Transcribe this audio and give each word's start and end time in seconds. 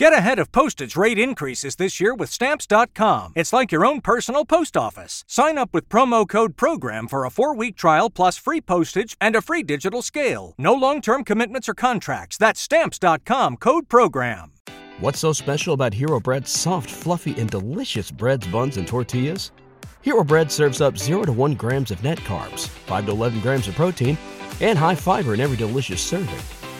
Get 0.00 0.14
ahead 0.14 0.38
of 0.38 0.50
postage 0.50 0.96
rate 0.96 1.18
increases 1.18 1.76
this 1.76 2.00
year 2.00 2.14
with 2.14 2.30
Stamps.com. 2.30 3.34
It's 3.36 3.52
like 3.52 3.70
your 3.70 3.84
own 3.84 4.00
personal 4.00 4.46
post 4.46 4.74
office. 4.74 5.24
Sign 5.28 5.58
up 5.58 5.74
with 5.74 5.90
promo 5.90 6.26
code 6.26 6.56
PROGRAM 6.56 7.06
for 7.06 7.26
a 7.26 7.30
four 7.30 7.54
week 7.54 7.76
trial 7.76 8.08
plus 8.08 8.38
free 8.38 8.62
postage 8.62 9.14
and 9.20 9.36
a 9.36 9.42
free 9.42 9.62
digital 9.62 10.00
scale. 10.00 10.54
No 10.56 10.72
long 10.72 11.02
term 11.02 11.22
commitments 11.22 11.68
or 11.68 11.74
contracts. 11.74 12.38
That's 12.38 12.62
Stamps.com 12.62 13.58
code 13.58 13.90
PROGRAM. 13.90 14.52
What's 15.00 15.18
so 15.18 15.34
special 15.34 15.74
about 15.74 15.92
Hero 15.92 16.18
Bread's 16.18 16.50
soft, 16.50 16.90
fluffy, 16.90 17.38
and 17.38 17.50
delicious 17.50 18.10
breads, 18.10 18.46
buns, 18.46 18.78
and 18.78 18.88
tortillas? 18.88 19.52
Hero 20.00 20.24
Bread 20.24 20.50
serves 20.50 20.80
up 20.80 20.96
0 20.96 21.24
to 21.24 21.32
1 21.32 21.54
grams 21.56 21.90
of 21.90 22.02
net 22.02 22.16
carbs, 22.20 22.68
5 22.68 23.04
to 23.04 23.12
11 23.12 23.40
grams 23.40 23.68
of 23.68 23.74
protein, 23.74 24.16
and 24.62 24.78
high 24.78 24.94
fiber 24.94 25.34
in 25.34 25.40
every 25.40 25.58
delicious 25.58 26.00
serving. 26.00 26.59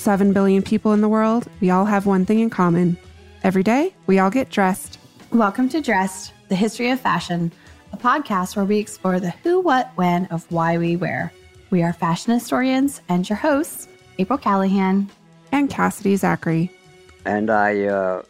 7 0.00 0.32
billion 0.32 0.62
people 0.62 0.94
in 0.94 1.02
the 1.02 1.08
world, 1.08 1.46
we 1.60 1.68
all 1.68 1.84
have 1.84 2.06
one 2.06 2.24
thing 2.24 2.40
in 2.40 2.48
common. 2.48 2.96
Every 3.44 3.62
day, 3.62 3.94
we 4.06 4.18
all 4.18 4.30
get 4.30 4.48
dressed. 4.48 4.98
Welcome 5.30 5.68
to 5.68 5.82
Dressed, 5.82 6.32
the 6.48 6.56
history 6.56 6.88
of 6.88 6.98
fashion, 6.98 7.52
a 7.92 7.98
podcast 7.98 8.56
where 8.56 8.64
we 8.64 8.78
explore 8.78 9.20
the 9.20 9.30
who, 9.42 9.60
what, 9.60 9.92
when 9.96 10.24
of 10.26 10.50
why 10.50 10.78
we 10.78 10.96
wear. 10.96 11.32
We 11.68 11.82
are 11.82 11.92
fashion 11.92 12.32
historians 12.32 13.02
and 13.10 13.28
your 13.28 13.36
hosts, 13.36 13.88
April 14.18 14.38
Callahan 14.38 15.10
and 15.52 15.68
Cassidy 15.68 16.16
Zachary. 16.16 16.72
And 17.26 17.50
I 17.50 17.84
uh, 17.84 18.22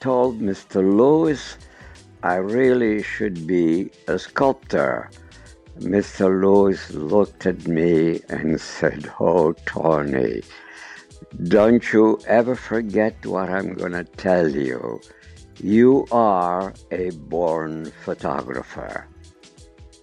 told 0.00 0.40
Mr. 0.40 0.76
Lewis 0.76 1.58
I 2.22 2.36
really 2.36 3.02
should 3.02 3.46
be 3.46 3.90
a 4.08 4.18
sculptor. 4.18 5.10
Mr. 5.78 6.42
Lewis 6.42 6.90
looked 6.90 7.44
at 7.44 7.68
me 7.68 8.20
and 8.30 8.58
said, 8.58 9.12
Oh, 9.20 9.52
Tony, 9.66 10.42
don't 11.44 11.92
you 11.92 12.18
ever 12.26 12.54
forget 12.54 13.24
what 13.26 13.48
I'm 13.48 13.74
going 13.74 13.92
to 13.92 14.04
tell 14.04 14.48
you. 14.48 15.00
You 15.62 16.06
are 16.10 16.74
a 16.90 17.10
born 17.10 17.92
photographer. 18.04 19.06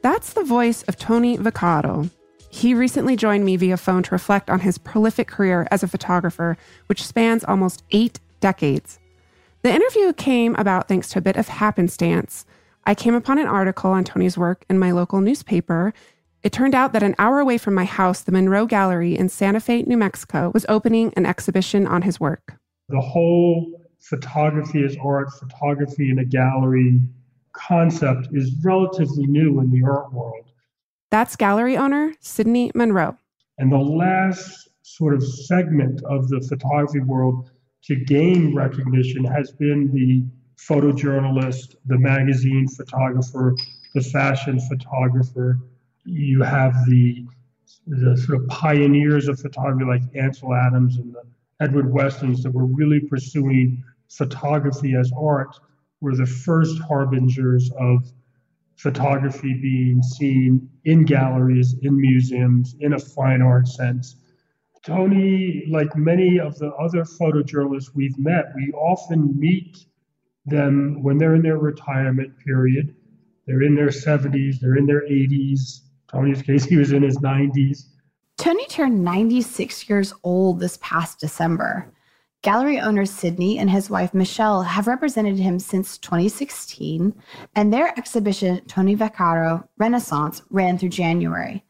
That's 0.01 0.33
the 0.33 0.43
voice 0.43 0.83
of 0.83 0.97
Tony 0.97 1.37
Vaccaro. 1.37 2.09
He 2.49 2.73
recently 2.73 3.15
joined 3.15 3.43
me 3.43 3.57
via 3.57 3.75
phone 3.75 4.03
to 4.03 4.15
reflect 4.15 4.49
on 4.49 4.61
his 4.61 4.77
prolific 4.77 5.27
career 5.27 5.67
as 5.71 5.83
a 5.83 5.87
photographer, 5.87 6.57
which 6.87 7.03
spans 7.03 7.43
almost 7.43 7.83
eight 7.91 8.19
decades. 8.39 8.99
The 9.61 9.73
interview 9.73 10.13
came 10.13 10.55
about 10.55 10.87
thanks 10.87 11.09
to 11.09 11.19
a 11.19 11.21
bit 11.21 11.37
of 11.37 11.47
happenstance. 11.47 12.45
I 12.85 12.93
came 12.93 13.15
upon 13.15 13.39
an 13.39 13.47
article 13.47 13.91
on 13.91 14.03
Tony's 14.03 14.37
work 14.37 14.63
in 14.69 14.77
my 14.77 14.91
local 14.91 15.21
newspaper. 15.21 15.93
It 16.45 16.53
turned 16.53 16.75
out 16.75 16.93
that 16.93 17.01
an 17.01 17.15
hour 17.17 17.39
away 17.39 17.57
from 17.57 17.73
my 17.73 17.85
house, 17.85 18.21
the 18.21 18.31
Monroe 18.31 18.67
Gallery 18.67 19.17
in 19.17 19.29
Santa 19.29 19.59
Fe, 19.59 19.81
New 19.81 19.97
Mexico, 19.97 20.51
was 20.53 20.63
opening 20.69 21.11
an 21.17 21.25
exhibition 21.25 21.87
on 21.87 22.03
his 22.03 22.19
work. 22.19 22.53
The 22.87 23.01
whole 23.01 23.81
photography 23.97 24.83
as 24.83 24.95
art, 25.03 25.31
photography 25.39 26.11
in 26.11 26.19
a 26.19 26.23
gallery 26.23 27.01
concept 27.53 28.27
is 28.31 28.63
relatively 28.63 29.25
new 29.25 29.59
in 29.59 29.71
the 29.71 29.81
art 29.83 30.13
world. 30.13 30.45
That's 31.09 31.35
gallery 31.35 31.77
owner 31.77 32.13
Sidney 32.19 32.71
Monroe. 32.75 33.17
And 33.57 33.71
the 33.71 33.79
last 33.79 34.69
sort 34.83 35.15
of 35.15 35.23
segment 35.23 36.03
of 36.03 36.27
the 36.27 36.41
photography 36.41 36.99
world 36.99 37.49
to 37.85 37.95
gain 37.95 38.53
recognition 38.53 39.23
has 39.23 39.49
been 39.49 39.91
the 39.91 40.23
photojournalist, 40.61 41.77
the 41.87 41.97
magazine 41.97 42.67
photographer, 42.67 43.55
the 43.95 44.01
fashion 44.01 44.59
photographer. 44.59 45.57
You 46.05 46.43
have 46.43 46.73
the 46.87 47.25
the 47.87 48.17
sort 48.17 48.41
of 48.41 48.47
pioneers 48.47 49.27
of 49.27 49.39
photography 49.39 49.85
like 49.85 50.15
Ansel 50.15 50.53
Adams 50.53 50.97
and 50.97 51.13
the 51.13 51.23
Edward 51.59 51.91
Westons 51.91 52.43
that 52.43 52.51
were 52.51 52.65
really 52.65 52.99
pursuing 52.99 53.83
photography 54.09 54.95
as 54.95 55.11
art 55.17 55.55
were 56.01 56.15
the 56.15 56.25
first 56.25 56.79
harbingers 56.81 57.71
of 57.79 58.11
photography 58.75 59.53
being 59.53 60.01
seen 60.03 60.69
in 60.83 61.05
galleries, 61.05 61.75
in 61.81 61.99
museums, 61.99 62.75
in 62.79 62.93
a 62.93 62.99
fine 62.99 63.41
art 63.41 63.67
sense. 63.67 64.17
Tony, 64.83 65.63
like 65.67 65.95
many 65.95 66.39
of 66.39 66.57
the 66.59 66.71
other 66.73 67.03
photojournalists 67.03 67.95
we've 67.95 68.17
met, 68.19 68.45
we 68.55 68.71
often 68.73 69.39
meet 69.39 69.85
them 70.45 71.01
when 71.01 71.17
they're 71.17 71.35
in 71.35 71.41
their 71.41 71.57
retirement 71.57 72.37
period. 72.45 72.95
They're 73.47 73.63
in 73.63 73.75
their 73.75 73.87
70s, 73.87 74.59
they're 74.59 74.75
in 74.75 74.85
their 74.85 75.01
80s. 75.01 75.81
Tony's 76.11 76.41
case, 76.41 76.65
he 76.65 76.77
was 76.77 76.91
in 76.91 77.03
his 77.03 77.17
90s. 77.17 77.85
Tony 78.37 78.65
turned 78.67 79.03
96 79.03 79.89
years 79.89 80.13
old 80.23 80.59
this 80.59 80.77
past 80.81 81.19
December. 81.19 81.91
Gallery 82.41 82.79
owner 82.79 83.05
Sidney 83.05 83.57
and 83.57 83.69
his 83.69 83.89
wife 83.89 84.13
Michelle 84.13 84.61
have 84.61 84.85
represented 84.85 85.39
him 85.39 85.57
since 85.57 85.97
2016, 85.97 87.13
and 87.55 87.73
their 87.73 87.97
exhibition, 87.97 88.63
Tony 88.67 88.95
Vaccaro 88.95 89.67
Renaissance, 89.77 90.43
ran 90.51 90.77
through 90.77 90.89
January. 90.89 91.63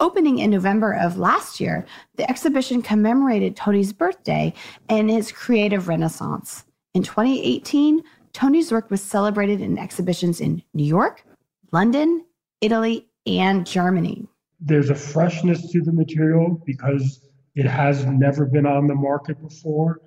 Opening 0.00 0.38
in 0.38 0.50
November 0.50 0.94
of 0.94 1.18
last 1.18 1.60
year, 1.60 1.84
the 2.16 2.28
exhibition 2.28 2.80
commemorated 2.80 3.54
Tony's 3.54 3.92
birthday 3.92 4.52
and 4.88 5.10
his 5.10 5.30
creative 5.30 5.88
renaissance. 5.88 6.64
In 6.94 7.02
2018, 7.02 8.02
Tony's 8.32 8.72
work 8.72 8.90
was 8.90 9.02
celebrated 9.02 9.60
in 9.60 9.78
exhibitions 9.78 10.40
in 10.40 10.62
New 10.72 10.84
York, 10.84 11.24
London, 11.70 12.24
Italy, 12.60 13.08
and 13.26 13.66
Germany. 13.66 14.26
There's 14.60 14.90
a 14.90 14.94
freshness 14.94 15.70
to 15.72 15.82
the 15.82 15.92
material 15.92 16.60
because 16.64 17.20
it 17.54 17.66
has 17.66 18.04
never 18.06 18.46
been 18.46 18.66
on 18.66 18.86
the 18.86 18.94
market 18.94 19.40
before. 19.40 20.00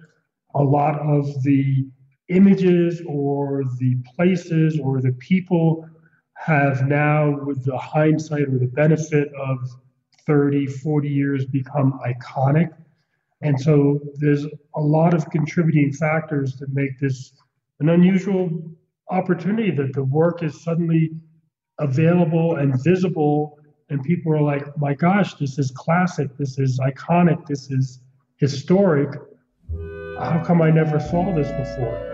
A 0.55 0.63
lot 0.63 0.99
of 0.99 1.43
the 1.43 1.87
images 2.29 3.01
or 3.07 3.63
the 3.79 3.97
places 4.15 4.79
or 4.79 5.01
the 5.01 5.13
people 5.13 5.87
have 6.33 6.87
now, 6.87 7.43
with 7.45 7.65
the 7.65 7.77
hindsight 7.77 8.47
or 8.47 8.59
the 8.59 8.67
benefit 8.67 9.29
of 9.39 9.57
30, 10.25 10.67
40 10.67 11.09
years, 11.09 11.45
become 11.45 11.99
iconic. 12.05 12.69
And 13.41 13.59
so 13.59 13.99
there's 14.15 14.45
a 14.75 14.81
lot 14.81 15.13
of 15.13 15.29
contributing 15.29 15.93
factors 15.93 16.55
that 16.57 16.73
make 16.73 16.99
this 16.99 17.33
an 17.79 17.89
unusual 17.89 18.49
opportunity 19.09 19.71
that 19.71 19.93
the 19.93 20.03
work 20.03 20.43
is 20.43 20.61
suddenly 20.63 21.11
available 21.79 22.55
and 22.55 22.81
visible. 22.83 23.59
And 23.89 24.03
people 24.03 24.33
are 24.33 24.41
like 24.41 24.65
my 24.77 24.93
gosh 24.93 25.35
this 25.35 25.57
is 25.57 25.71
classic. 25.71 26.35
This 26.37 26.59
is 26.59 26.79
iconic. 26.79 27.45
This 27.45 27.71
is 27.71 28.01
historic. 28.37 29.19
How 30.19 30.43
come 30.45 30.61
i 30.61 30.71
never 30.71 30.99
saw 30.99 31.33
this 31.35 31.47
before? 31.47 32.07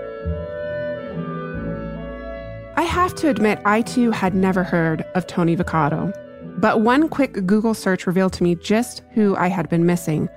I 2.75 2.81
have 2.84 3.16
to 3.16 3.29
admit, 3.29 3.59
I 3.66 3.81
too 3.81 4.12
had 4.12 4.35
never 4.35 4.63
heard 4.63 5.03
of 5.16 5.28
Tony 5.28 5.56
Vaccaro. 5.56 6.12
But 6.59 6.81
one 6.81 7.07
quick 7.07 7.45
Google 7.45 7.74
search 7.74 8.07
revealed 8.07 8.34
to 8.34 8.44
me 8.44 8.56
just 8.56 9.03
who 9.12 9.35
I 9.35 9.48
had 9.48 9.69
been 9.69 9.86
missing. 9.86 10.27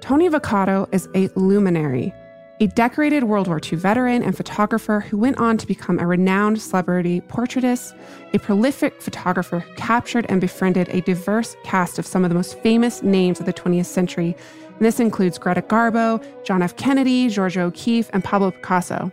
Tony 0.00 0.28
Vaccaro 0.28 0.88
is 0.94 1.08
a 1.14 1.28
luminary, 1.36 2.14
a 2.60 2.66
decorated 2.66 3.24
World 3.24 3.48
War 3.48 3.58
II 3.60 3.78
veteran 3.78 4.22
and 4.22 4.36
photographer 4.36 5.00
who 5.00 5.16
went 5.16 5.38
on 5.38 5.56
to 5.56 5.66
become 5.66 5.98
a 5.98 6.06
renowned 6.06 6.60
celebrity 6.60 7.22
portraitist, 7.22 7.98
a 8.34 8.38
prolific 8.38 9.00
photographer 9.00 9.60
who 9.60 9.74
captured 9.76 10.26
and 10.28 10.42
befriended 10.42 10.86
a 10.90 11.00
diverse 11.00 11.56
cast 11.64 11.98
of 11.98 12.04
some 12.04 12.22
of 12.22 12.28
the 12.28 12.34
most 12.34 12.58
famous 12.58 13.02
names 13.02 13.40
of 13.40 13.46
the 13.46 13.52
20th 13.52 13.86
century. 13.86 14.36
And 14.68 14.80
this 14.80 15.00
includes 15.00 15.38
Greta 15.38 15.62
Garbo, 15.62 16.22
John 16.44 16.60
F. 16.60 16.76
Kennedy, 16.76 17.30
Georgia 17.30 17.62
O'Keeffe, 17.62 18.10
and 18.12 18.22
Pablo 18.22 18.50
Picasso. 18.50 19.10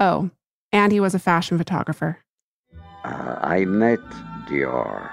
Oh, 0.00 0.28
and 0.72 0.90
he 0.90 0.98
was 0.98 1.14
a 1.14 1.20
fashion 1.20 1.58
photographer. 1.58 2.18
Uh, 3.04 3.36
I 3.40 3.64
met 3.66 4.00
Dior. 4.48 5.12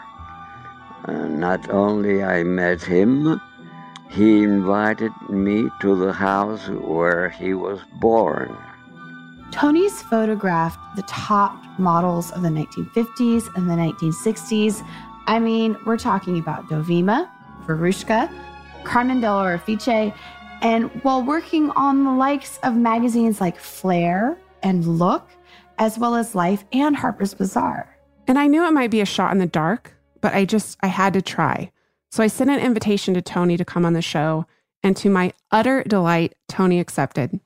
Uh, 1.05 1.27
not 1.27 1.69
only 1.69 2.23
I 2.23 2.43
met 2.43 2.81
him, 2.81 3.39
he 4.09 4.43
invited 4.43 5.11
me 5.29 5.69
to 5.81 5.95
the 5.95 6.11
house 6.11 6.67
where 6.67 7.29
he 7.29 7.53
was 7.53 7.79
born. 7.99 8.55
Tony's 9.51 10.01
photographed 10.01 10.79
the 10.95 11.03
top 11.03 11.55
models 11.79 12.31
of 12.31 12.41
the 12.41 12.49
1950s 12.49 13.55
and 13.55 13.69
the 13.69 13.73
1960s, 13.73 14.85
I 15.27 15.39
mean, 15.39 15.77
we're 15.85 15.97
talking 15.97 16.39
about 16.39 16.67
Dovima, 16.67 17.29
Verushka, 17.65 18.31
Carmen 18.83 19.21
Dell'Orefice, 19.21 20.13
and 20.61 20.89
while 21.03 21.23
working 21.23 21.69
on 21.71 22.03
the 22.03 22.11
likes 22.11 22.57
of 22.63 22.75
magazines 22.75 23.39
like 23.39 23.59
Flair 23.59 24.39
and 24.63 24.85
Look, 24.85 25.29
as 25.77 25.97
well 25.99 26.15
as 26.15 26.35
Life 26.35 26.65
and 26.73 26.95
Harper's 26.95 27.33
Bazaar. 27.33 27.95
And 28.27 28.37
I 28.37 28.47
knew 28.47 28.65
it 28.65 28.71
might 28.71 28.91
be 28.91 29.01
a 29.01 29.05
shot 29.05 29.31
in 29.31 29.37
the 29.37 29.45
dark, 29.45 29.93
but 30.19 30.33
I 30.33 30.45
just, 30.45 30.77
I 30.81 30.87
had 30.87 31.13
to 31.13 31.21
try. 31.21 31.71
So 32.11 32.23
I 32.23 32.27
sent 32.27 32.49
an 32.49 32.59
invitation 32.59 33.13
to 33.13 33.21
Tony 33.21 33.55
to 33.55 33.63
come 33.63 33.85
on 33.85 33.93
the 33.93 34.01
show, 34.01 34.47
and 34.81 34.97
to 34.97 35.11
my 35.11 35.31
utter 35.51 35.83
delight, 35.83 36.33
Tony 36.47 36.79
accepted. 36.79 37.39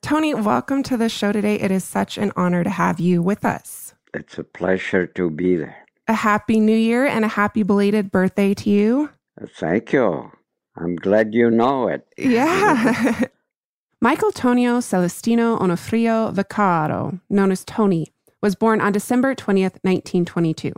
Tony, 0.00 0.32
welcome 0.32 0.82
to 0.84 0.96
the 0.96 1.10
show 1.10 1.30
today. 1.30 1.56
It 1.56 1.70
is 1.70 1.84
such 1.84 2.16
an 2.16 2.32
honor 2.34 2.64
to 2.64 2.70
have 2.70 3.00
you 3.00 3.20
with 3.20 3.44
us. 3.44 3.94
It's 4.14 4.38
a 4.38 4.44
pleasure 4.44 5.06
to 5.06 5.28
be 5.28 5.56
there. 5.56 5.84
A 6.06 6.14
happy 6.14 6.58
new 6.58 6.76
year 6.76 7.04
and 7.04 7.22
a 7.24 7.28
happy 7.28 7.62
belated 7.62 8.10
birthday 8.10 8.54
to 8.54 8.70
you. 8.70 9.10
Thank 9.56 9.92
you. 9.92 10.32
I'm 10.76 10.96
glad 10.96 11.34
you 11.34 11.50
know 11.50 11.88
it. 11.88 12.06
Yeah. 12.16 13.24
Michael 14.00 14.32
Tonio 14.32 14.80
Celestino 14.80 15.58
Onofrio 15.58 16.32
Vaccaro, 16.32 17.20
known 17.28 17.52
as 17.52 17.62
Tony, 17.64 18.06
was 18.40 18.54
born 18.54 18.80
on 18.80 18.92
December 18.92 19.34
20th, 19.34 19.76
1922. 19.82 20.72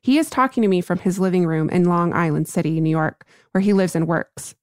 He 0.00 0.18
is 0.18 0.30
talking 0.30 0.62
to 0.62 0.68
me 0.68 0.80
from 0.80 0.98
his 0.98 1.18
living 1.18 1.46
room 1.46 1.68
in 1.70 1.84
Long 1.84 2.12
Island 2.12 2.48
City, 2.48 2.80
New 2.80 2.90
York, 2.90 3.24
where 3.52 3.60
he 3.60 3.72
lives 3.72 3.94
and 3.94 4.06
works. 4.06 4.54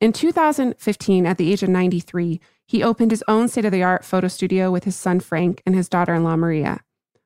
In 0.00 0.12
2015, 0.12 1.26
at 1.26 1.36
the 1.38 1.52
age 1.52 1.62
of 1.62 1.68
93, 1.68 2.40
he 2.66 2.82
opened 2.82 3.10
his 3.10 3.24
own 3.28 3.48
state 3.48 3.64
of 3.64 3.72
the 3.72 3.82
art 3.82 4.04
photo 4.04 4.28
studio 4.28 4.70
with 4.70 4.84
his 4.84 4.96
son 4.96 5.20
Frank 5.20 5.62
and 5.66 5.74
his 5.74 5.88
daughter 5.88 6.14
in 6.14 6.24
law 6.24 6.36
Maria. 6.36 6.80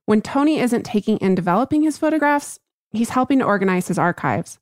When 0.06 0.22
Tony 0.22 0.58
isn't 0.58 0.84
taking 0.84 1.18
and 1.22 1.36
developing 1.36 1.82
his 1.82 1.98
photographs, 1.98 2.58
he's 2.90 3.10
helping 3.10 3.38
to 3.38 3.44
organize 3.44 3.88
his 3.88 3.98
archives. 3.98 4.58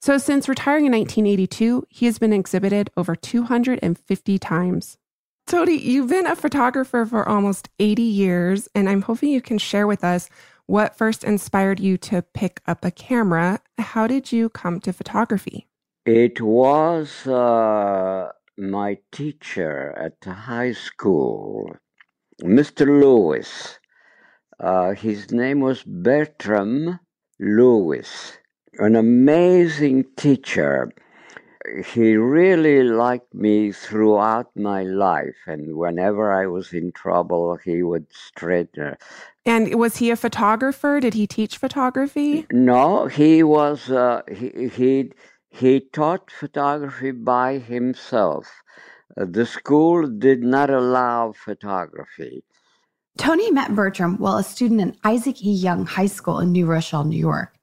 So, 0.00 0.18
since 0.18 0.48
retiring 0.48 0.86
in 0.86 0.92
1982, 0.92 1.86
he 1.88 2.06
has 2.06 2.18
been 2.18 2.32
exhibited 2.32 2.90
over 2.96 3.14
250 3.14 4.38
times. 4.38 4.98
Tony, 5.46 5.76
you've 5.76 6.08
been 6.08 6.26
a 6.26 6.34
photographer 6.34 7.04
for 7.04 7.28
almost 7.28 7.68
80 7.78 8.02
years, 8.02 8.68
and 8.74 8.88
I'm 8.88 9.02
hoping 9.02 9.30
you 9.30 9.40
can 9.40 9.58
share 9.58 9.86
with 9.86 10.02
us 10.02 10.28
what 10.66 10.96
first 10.96 11.24
inspired 11.24 11.80
you 11.80 11.96
to 11.98 12.22
pick 12.22 12.60
up 12.66 12.84
a 12.84 12.90
camera. 12.90 13.60
How 13.78 14.06
did 14.06 14.32
you 14.32 14.48
come 14.48 14.80
to 14.80 14.92
photography? 14.92 15.68
It 16.04 16.40
was 16.40 17.26
uh, 17.26 18.30
my 18.56 18.98
teacher 19.12 19.92
at 19.96 20.24
high 20.28 20.72
school, 20.72 21.76
Mr. 22.42 22.86
Lewis. 22.86 23.78
Uh, 24.58 24.92
his 24.92 25.30
name 25.30 25.60
was 25.60 25.82
Bertram 25.82 26.98
Lewis, 27.38 28.38
an 28.78 28.96
amazing 28.96 30.04
teacher. 30.16 30.90
He 31.86 32.16
really 32.16 32.82
liked 32.82 33.32
me 33.34 33.72
throughout 33.72 34.50
my 34.56 34.82
life, 34.82 35.36
and 35.46 35.76
whenever 35.76 36.32
I 36.32 36.46
was 36.46 36.72
in 36.72 36.92
trouble, 36.92 37.56
he 37.64 37.82
would 37.82 38.06
straighten. 38.10 38.96
And 39.46 39.74
was 39.74 39.96
he 39.98 40.10
a 40.10 40.16
photographer? 40.16 41.00
Did 41.00 41.14
he 41.14 41.26
teach 41.26 41.58
photography? 41.58 42.46
No, 42.50 43.06
he 43.06 43.42
was. 43.42 43.90
Uh, 43.90 44.22
he 44.28 44.68
he 44.68 45.12
he 45.50 45.80
taught 45.80 46.30
photography 46.30 47.10
by 47.10 47.58
himself. 47.58 48.46
Uh, 49.16 49.26
the 49.28 49.46
school 49.46 50.06
did 50.06 50.42
not 50.42 50.70
allow 50.70 51.32
photography. 51.32 52.44
Tony 53.18 53.50
met 53.50 53.74
Bertram 53.74 54.16
while 54.16 54.38
a 54.38 54.42
student 54.42 54.80
in 54.80 54.96
Isaac 55.04 55.42
E. 55.44 55.52
Young 55.52 55.84
High 55.84 56.06
School 56.06 56.38
in 56.40 56.52
New 56.52 56.66
Rochelle, 56.66 57.04
New 57.04 57.18
York. 57.18 57.54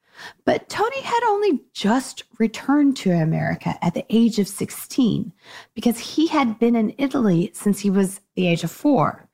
But 0.46 0.70
Tony 0.70 1.02
had 1.02 1.22
only 1.28 1.62
just 1.74 2.24
returned 2.40 2.98
to 2.98 3.12
America 3.12 3.78
at 3.84 3.94
the 3.94 4.06
age 4.10 4.40
of 4.40 4.48
16 4.48 5.32
because 5.74 6.00
he 6.00 6.28
had 6.28 6.60
been 6.60 6.76
in 6.76 6.94
Italy 6.98 7.52
since 7.54 7.80
he 7.80 7.90
was 7.90 8.22
the 8.36 8.48
age 8.48 8.64
of 8.64 8.72
four. 8.72 9.30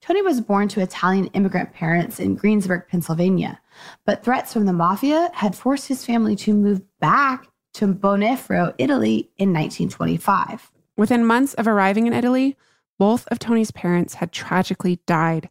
Tony 0.00 0.22
was 0.22 0.40
born 0.40 0.68
to 0.68 0.80
Italian 0.80 1.26
immigrant 1.28 1.72
parents 1.72 2.20
in 2.20 2.36
Greensburg, 2.36 2.86
Pennsylvania, 2.88 3.60
but 4.04 4.24
threats 4.24 4.52
from 4.52 4.66
the 4.66 4.72
mafia 4.72 5.30
had 5.34 5.56
forced 5.56 5.88
his 5.88 6.04
family 6.04 6.36
to 6.36 6.54
move 6.54 6.82
back 7.00 7.48
to 7.74 7.86
Bonifacio, 7.86 8.74
Italy 8.78 9.30
in 9.36 9.52
1925. 9.52 10.70
Within 10.96 11.24
months 11.24 11.54
of 11.54 11.68
arriving 11.68 12.06
in 12.06 12.12
Italy, 12.12 12.56
both 12.98 13.26
of 13.28 13.38
Tony's 13.38 13.70
parents 13.70 14.14
had 14.14 14.32
tragically 14.32 14.98
died. 15.06 15.48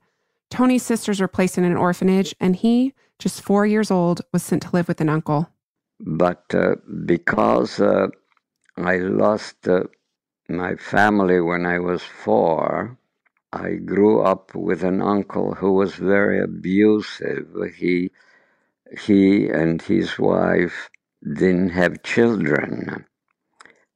Tony's 0.49 0.83
sisters 0.83 1.21
were 1.21 1.27
placed 1.27 1.57
in 1.57 1.63
an 1.63 1.77
orphanage, 1.77 2.35
and 2.39 2.55
he, 2.55 2.93
just 3.19 3.41
four 3.41 3.65
years 3.65 3.91
old, 3.91 4.21
was 4.31 4.43
sent 4.43 4.61
to 4.63 4.69
live 4.71 4.87
with 4.87 5.01
an 5.01 5.09
uncle. 5.09 5.49
But 5.99 6.43
uh, 6.53 6.75
because 7.05 7.79
uh, 7.79 8.07
I 8.77 8.97
lost 8.97 9.67
uh, 9.67 9.83
my 10.47 10.75
family 10.75 11.41
when 11.41 11.65
I 11.65 11.79
was 11.79 12.03
four, 12.03 12.97
I 13.51 13.75
grew 13.75 14.21
up 14.21 14.53
with 14.53 14.83
an 14.83 15.01
uncle 15.01 15.55
who 15.55 15.71
was 15.71 15.95
very 15.95 16.39
abusive. 16.39 17.47
He, 17.75 18.11
he 18.99 19.47
and 19.47 19.81
his 19.81 20.19
wife 20.19 20.89
didn't 21.23 21.69
have 21.69 22.03
children, 22.03 23.05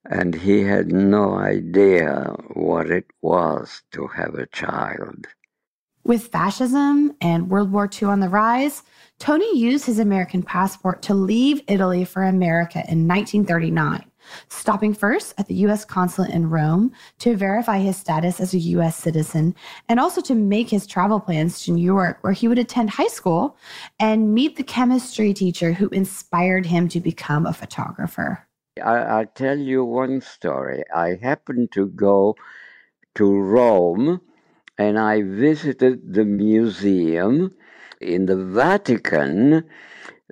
and 0.04 0.34
he 0.34 0.64
had 0.64 0.90
no 0.90 1.34
idea 1.34 2.34
what 2.54 2.90
it 2.90 3.06
was 3.20 3.82
to 3.92 4.08
have 4.08 4.34
a 4.34 4.46
child. 4.46 5.26
With 6.04 6.26
fascism 6.26 7.14
and 7.20 7.48
World 7.48 7.70
War 7.70 7.88
II 7.88 8.08
on 8.08 8.20
the 8.20 8.28
rise, 8.28 8.82
Tony 9.22 9.56
used 9.56 9.86
his 9.86 10.00
American 10.00 10.42
passport 10.42 11.00
to 11.00 11.14
leave 11.14 11.62
Italy 11.68 12.04
for 12.04 12.24
America 12.24 12.78
in 12.88 13.06
1939, 13.06 14.04
stopping 14.48 14.92
first 14.92 15.32
at 15.38 15.46
the 15.46 15.54
U.S. 15.66 15.84
consulate 15.84 16.32
in 16.32 16.50
Rome 16.50 16.90
to 17.20 17.36
verify 17.36 17.78
his 17.78 17.96
status 17.96 18.40
as 18.40 18.52
a 18.52 18.58
U.S. 18.58 18.96
citizen 18.96 19.54
and 19.88 20.00
also 20.00 20.20
to 20.22 20.34
make 20.34 20.68
his 20.68 20.88
travel 20.88 21.20
plans 21.20 21.64
to 21.64 21.70
New 21.70 21.84
York, 21.84 22.18
where 22.22 22.32
he 22.32 22.48
would 22.48 22.58
attend 22.58 22.90
high 22.90 23.06
school 23.06 23.56
and 24.00 24.34
meet 24.34 24.56
the 24.56 24.64
chemistry 24.64 25.32
teacher 25.32 25.72
who 25.72 25.88
inspired 25.90 26.66
him 26.66 26.88
to 26.88 26.98
become 26.98 27.46
a 27.46 27.52
photographer. 27.52 28.44
I, 28.84 28.96
I'll 28.96 29.26
tell 29.26 29.56
you 29.56 29.84
one 29.84 30.20
story. 30.20 30.82
I 30.92 31.16
happened 31.22 31.70
to 31.74 31.86
go 31.86 32.34
to 33.14 33.40
Rome 33.40 34.20
and 34.78 34.98
I 34.98 35.22
visited 35.22 36.12
the 36.12 36.24
museum. 36.24 37.54
In 38.02 38.26
the 38.26 38.36
Vatican, 38.36 39.64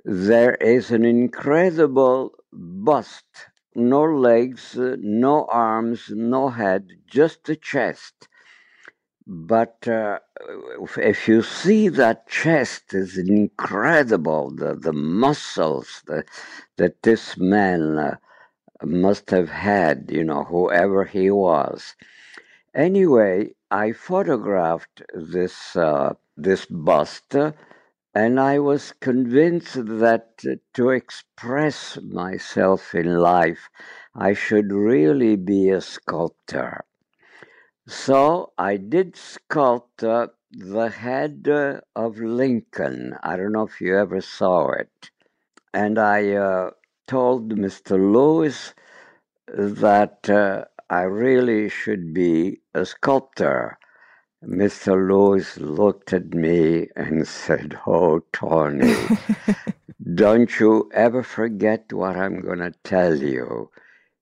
there 0.03 0.55
is 0.55 0.91
an 0.91 1.05
incredible 1.05 2.33
bust 2.51 3.25
no 3.75 4.03
legs, 4.03 4.75
no 4.75 5.45
arms, 5.45 6.09
no 6.09 6.49
head, 6.49 6.89
just 7.07 7.47
a 7.49 7.55
chest. 7.55 8.27
But 9.25 9.87
uh, 9.87 10.19
if 10.97 11.27
you 11.27 11.41
see 11.41 11.87
that 11.89 12.27
chest, 12.27 12.93
is 12.93 13.17
incredible. 13.17 14.51
The 14.51 14.75
the 14.75 14.93
muscles 14.93 16.01
that 16.07 16.25
that 16.77 17.03
this 17.03 17.37
man 17.37 17.97
uh, 17.97 18.15
must 18.83 19.29
have 19.29 19.49
had, 19.49 20.09
you 20.11 20.23
know, 20.23 20.43
whoever 20.43 21.05
he 21.05 21.29
was. 21.29 21.95
Anyway, 22.73 23.53
I 23.69 23.91
photographed 23.93 25.03
this 25.13 25.75
uh, 25.75 26.13
this 26.35 26.65
bust, 26.65 27.35
and 28.13 28.39
I 28.39 28.59
was 28.59 28.93
convinced 28.99 29.73
that 29.73 30.43
to 30.73 30.89
express 30.89 31.97
myself 32.01 32.93
in 32.93 33.17
life, 33.17 33.69
I 34.13 34.33
should 34.33 34.71
really 34.71 35.35
be 35.35 35.69
a 35.69 35.81
sculptor. 35.81 36.83
So 37.87 38.53
I 38.57 38.77
did 38.77 39.15
sculpt 39.15 40.03
uh, 40.03 40.27
the 40.51 40.89
head 40.89 41.47
uh, 41.49 41.81
of 41.95 42.19
Lincoln. 42.19 43.15
I 43.23 43.37
don't 43.37 43.53
know 43.53 43.63
if 43.63 43.81
you 43.81 43.97
ever 43.97 44.21
saw 44.21 44.71
it. 44.71 45.09
And 45.73 45.97
I 45.97 46.33
uh, 46.33 46.71
told 47.07 47.53
Mr. 47.53 47.91
Lewis 47.91 48.73
that 49.47 50.29
uh, 50.29 50.65
I 50.89 51.03
really 51.03 51.69
should 51.69 52.13
be 52.13 52.61
a 52.73 52.85
sculptor. 52.85 53.77
Mr. 54.43 55.07
Lewis 55.07 55.57
looked 55.57 56.13
at 56.13 56.33
me 56.33 56.87
and 56.95 57.27
said, 57.27 57.77
Oh, 57.85 58.21
Tony, 58.33 58.95
don't 60.15 60.59
you 60.59 60.89
ever 60.93 61.21
forget 61.21 61.93
what 61.93 62.15
I'm 62.15 62.41
going 62.41 62.59
to 62.59 62.71
tell 62.83 63.15
you. 63.15 63.69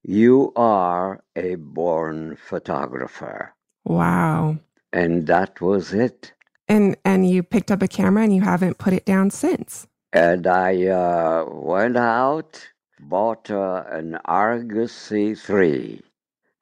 You 0.04 0.52
are 0.56 1.24
a 1.36 1.56
born 1.56 2.38
photographer. 2.38 3.54
Wow. 3.86 4.60
And 4.92 5.28
that 5.28 5.62
was 5.62 5.94
it. 5.94 6.34
And 6.68 6.98
and 7.06 7.30
you 7.30 7.42
picked 7.42 7.72
up 7.72 7.82
a 7.82 7.88
camera 7.88 8.24
and 8.24 8.36
you 8.36 8.42
haven't 8.42 8.78
put 8.78 8.94
it 8.94 9.06
down 9.06 9.32
since. 9.32 9.88
And 10.12 10.48
I 10.48 10.88
uh, 10.88 11.46
went 11.48 11.98
out, 11.98 12.68
bought 13.00 13.50
uh, 13.50 13.84
an 13.90 14.18
Argus 14.26 14.94
C3 14.94 16.02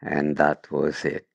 and 0.01 0.37
that 0.37 0.71
was 0.71 1.03
it. 1.05 1.27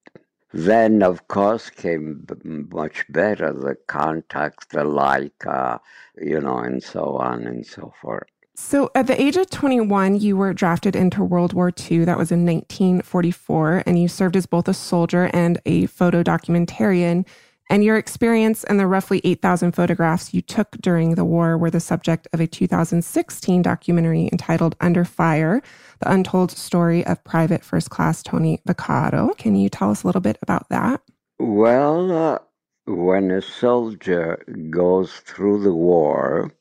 Then, 0.53 1.03
of 1.03 1.29
course, 1.29 1.71
came 1.71 2.27
much 2.71 3.07
better 3.09 3.53
the 3.53 3.77
Contax, 3.89 4.69
the 4.69 4.85
Leica, 4.85 5.81
you 6.21 6.41
know, 6.41 6.59
and 6.59 6.83
so 6.83 7.17
on 7.17 7.47
and 7.47 7.67
so 7.67 7.93
forth. 8.01 8.29
So, 8.55 8.91
at 8.95 9.07
the 9.07 9.21
age 9.21 9.39
of 9.39 9.49
21, 9.49 10.21
you 10.21 10.37
were 10.37 10.53
drafted 10.53 10.95
into 10.95 11.25
World 11.25 11.55
War 11.55 11.73
II. 11.91 12.05
That 12.05 12.19
was 12.19 12.31
in 12.31 12.45
1944, 12.45 13.85
and 13.87 14.01
you 14.01 14.09
served 14.09 14.37
as 14.37 14.45
both 14.45 14.69
a 14.69 14.75
soldier 14.75 15.31
and 15.33 15.59
a 15.65 15.87
photo 15.87 16.23
documentarian. 16.23 17.27
And 17.73 17.83
your 17.83 17.97
experience 17.97 18.65
and 18.65 18.79
the 18.79 18.87
roughly 18.87 19.23
8,000 19.25 19.73
photographs 19.73 20.35
you 20.35 20.43
took 20.43 20.73
during 20.83 21.15
the 21.15 21.25
war 21.25 21.57
were 21.57 21.71
the 21.71 21.81
subject 21.81 22.29
of 22.35 22.41
a 22.43 22.47
2016 22.47 23.63
documentary 23.63 24.29
entitled 24.31 24.77
Under 24.79 25.07
Fire 25.07 25.63
The 26.01 26.13
Untold 26.13 26.51
Story 26.51 27.03
of 27.07 27.25
Private 27.25 27.65
First 27.65 27.89
Class 27.89 28.23
Tony 28.23 28.61
Vaccaro. 28.69 29.35
Can 29.39 29.57
you 29.57 29.71
tell 29.71 29.91
us 29.91 30.03
a 30.03 30.07
little 30.07 30.21
bit 30.21 30.37
about 30.43 30.69
that? 30.69 31.01
Well, 31.39 32.13
uh, 32.13 32.39
when 32.85 33.31
a 33.31 33.41
soldier 33.41 34.45
goes 34.69 35.11
through 35.25 35.63
the 35.63 35.73
war, 35.73 36.53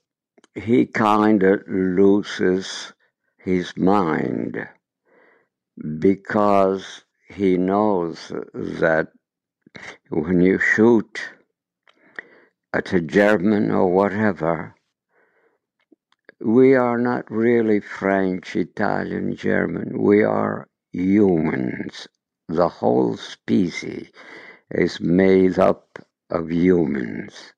he 0.56 0.86
kind 0.86 1.44
of 1.44 1.62
loses 1.68 2.94
his 3.38 3.76
mind 3.76 4.66
because 6.00 7.04
he 7.28 7.58
knows 7.58 8.32
that 8.54 9.10
when 10.10 10.42
you 10.42 10.60
shoot 10.60 11.22
at 12.74 12.94
a 12.94 13.02
German 13.02 13.72
or 13.72 13.88
whatever, 13.92 14.76
we 16.40 16.74
are 16.76 16.98
not 16.98 17.30
really 17.30 17.80
French, 17.80 18.56
Italian, 18.56 19.36
German. 19.36 20.02
We 20.02 20.24
are 20.24 20.68
humans. 20.92 22.08
The 22.48 22.68
whole 22.68 23.16
species 23.16 24.12
is 24.72 25.00
made 25.00 25.60
up 25.60 26.00
of 26.30 26.52
humans. 26.52 27.54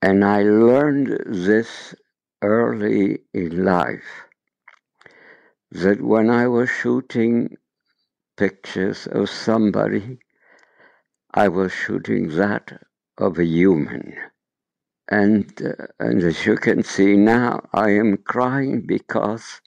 And 0.00 0.24
I 0.24 0.42
learned 0.42 1.24
this 1.26 1.94
early 2.42 3.20
in 3.32 3.64
life 3.64 4.26
that 5.70 6.00
when 6.00 6.30
I 6.30 6.46
was 6.46 6.70
shooting 6.70 7.56
pictures 8.36 9.06
of 9.06 9.28
somebody, 9.28 10.18
I 11.34 11.48
was 11.48 11.72
shooting 11.72 12.28
that 12.36 12.80
of 13.18 13.38
a 13.38 13.44
human. 13.44 14.16
And, 15.10 15.52
uh, 15.60 15.86
and 15.98 16.22
as 16.22 16.46
you 16.46 16.56
can 16.56 16.84
see 16.84 17.16
now, 17.16 17.68
I 17.72 17.90
am 17.90 18.18
crying 18.18 18.86
because 18.86 19.60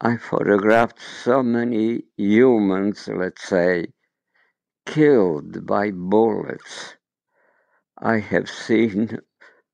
I 0.00 0.16
photographed 0.16 1.00
so 1.00 1.42
many 1.42 2.04
humans, 2.16 3.08
let's 3.08 3.42
say, 3.42 3.88
killed 4.86 5.66
by 5.66 5.90
bullets 5.90 6.96
I 7.98 8.18
have 8.18 8.50
seen 8.50 9.18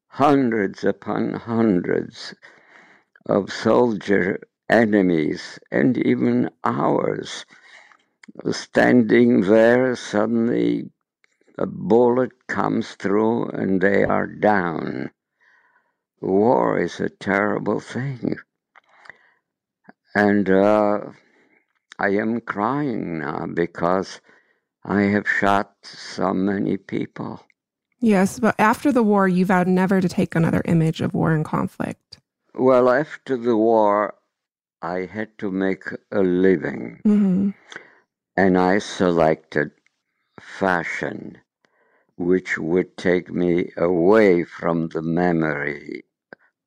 hundreds 0.08 0.84
upon 0.84 1.34
hundreds 1.34 2.34
of 3.26 3.52
soldier 3.52 4.40
enemies 4.68 5.58
and 5.70 5.98
even 5.98 6.50
ours 6.64 7.44
standing 8.50 9.42
there. 9.42 9.96
Suddenly, 9.96 10.90
a 11.58 11.66
bullet 11.66 12.32
comes 12.48 12.94
through 12.94 13.50
and 13.50 13.80
they 13.80 14.04
are 14.04 14.26
down. 14.26 15.10
War 16.20 16.78
is 16.78 17.00
a 17.00 17.08
terrible 17.08 17.80
thing. 17.80 18.36
And 20.14 20.50
uh, 20.50 21.00
I 21.98 22.08
am 22.08 22.40
crying 22.40 23.18
now 23.20 23.46
because 23.46 24.20
I 24.84 25.02
have 25.02 25.28
shot 25.28 25.74
so 25.82 26.32
many 26.32 26.76
people. 26.76 27.44
Yes, 28.00 28.38
but 28.38 28.54
after 28.58 28.90
the 28.90 29.02
war, 29.02 29.28
you 29.28 29.44
vowed 29.44 29.68
never 29.68 30.00
to 30.00 30.08
take 30.08 30.34
another 30.34 30.62
image 30.64 31.02
of 31.02 31.12
war 31.12 31.32
and 31.32 31.44
conflict. 31.44 32.18
Well, 32.54 32.88
after 32.88 33.36
the 33.36 33.56
war, 33.56 34.14
I 34.82 35.00
had 35.00 35.36
to 35.38 35.50
make 35.50 35.84
a 36.10 36.20
living. 36.20 37.00
Mm-hmm. 37.06 37.50
And 38.36 38.56
I 38.56 38.78
selected 38.78 39.72
fashion, 40.40 41.38
which 42.16 42.58
would 42.58 42.96
take 42.96 43.30
me 43.30 43.72
away 43.76 44.44
from 44.44 44.88
the 44.88 45.02
memory 45.02 46.04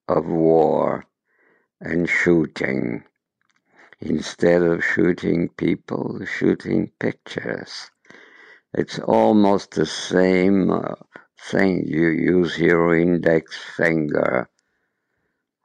of 0.08 0.25
war 0.27 1.05
and 1.82 2.10
shooting. 2.10 3.03
Instead 4.00 4.62
of 4.62 4.84
shooting 4.84 5.50
people, 5.50 6.25
shooting 6.25 6.91
pictures. 7.00 7.89
It's 8.74 9.00
almost 9.00 9.72
the 9.72 9.86
same. 9.86 10.72
Uh, 10.72 10.96
thing. 11.51 11.86
You 11.86 12.08
use 12.08 12.58
your 12.58 12.96
index 12.98 13.58
finger. 13.58 14.50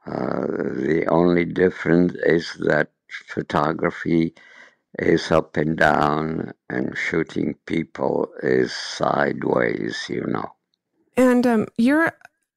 Uh, 0.05 0.47
the 0.47 1.05
only 1.09 1.45
difference 1.45 2.13
is 2.23 2.53
that 2.59 2.91
photography 3.27 4.33
is 4.99 5.31
up 5.31 5.57
and 5.57 5.77
down 5.77 6.53
and 6.69 6.97
shooting 6.97 7.55
people 7.65 8.29
is 8.43 8.73
sideways, 8.73 10.05
you 10.09 10.25
know. 10.27 10.51
And 11.17 11.45
um, 11.47 11.67
you're 11.77 12.13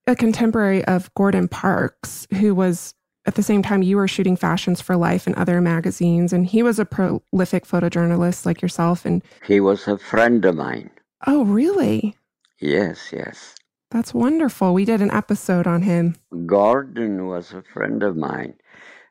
a 0.07 0.17
contemporary 0.17 0.85
of 0.85 1.13
Gordon 1.15 1.49
Parks, 1.49 2.27
who 2.35 2.55
was 2.55 2.95
at 3.25 3.37
the 3.37 3.43
same 3.43 3.63
time 3.63 3.83
you 3.83 3.97
were 3.97 4.09
shooting 4.09 4.37
fashions 4.37 4.81
for 4.81 4.97
life 4.97 5.27
and 5.27 5.37
other 5.37 5.61
magazines 5.61 6.33
and 6.33 6.45
he 6.45 6.61
was 6.61 6.81
a 6.81 6.85
prolific 6.85 7.65
photojournalist 7.65 8.45
like 8.45 8.61
yourself 8.61 9.05
and 9.05 9.23
he 9.47 9.61
was 9.61 9.87
a 9.87 9.97
friend 9.97 10.45
of 10.45 10.57
mine 10.57 10.91
oh 11.29 11.45
really 11.45 12.17
Yes, 12.63 13.13
yes. 13.13 13.57
That's 13.91 14.15
wonderful. 14.15 14.73
We 14.73 14.85
did 14.85 15.03
an 15.03 15.11
episode 15.11 15.67
on 15.67 15.83
him. 15.83 16.15
Gordon 16.47 17.27
was 17.27 17.53
a 17.53 17.63
friend 17.63 18.05
of 18.05 18.17
mine. 18.17 18.55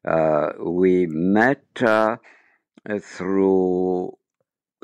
Uh, 0.06 0.54
we 0.58 1.06
met 1.08 1.62
uh, 1.82 2.16
through 3.02 4.18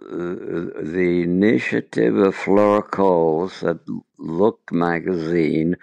uh, 0.01 0.05
the 0.09 1.21
initiative 1.23 2.17
of 2.17 2.35
Fleur 2.35 2.81
Cowles 2.83 3.63
at 3.63 3.77
Look 4.17 4.71
magazine. 4.71 5.75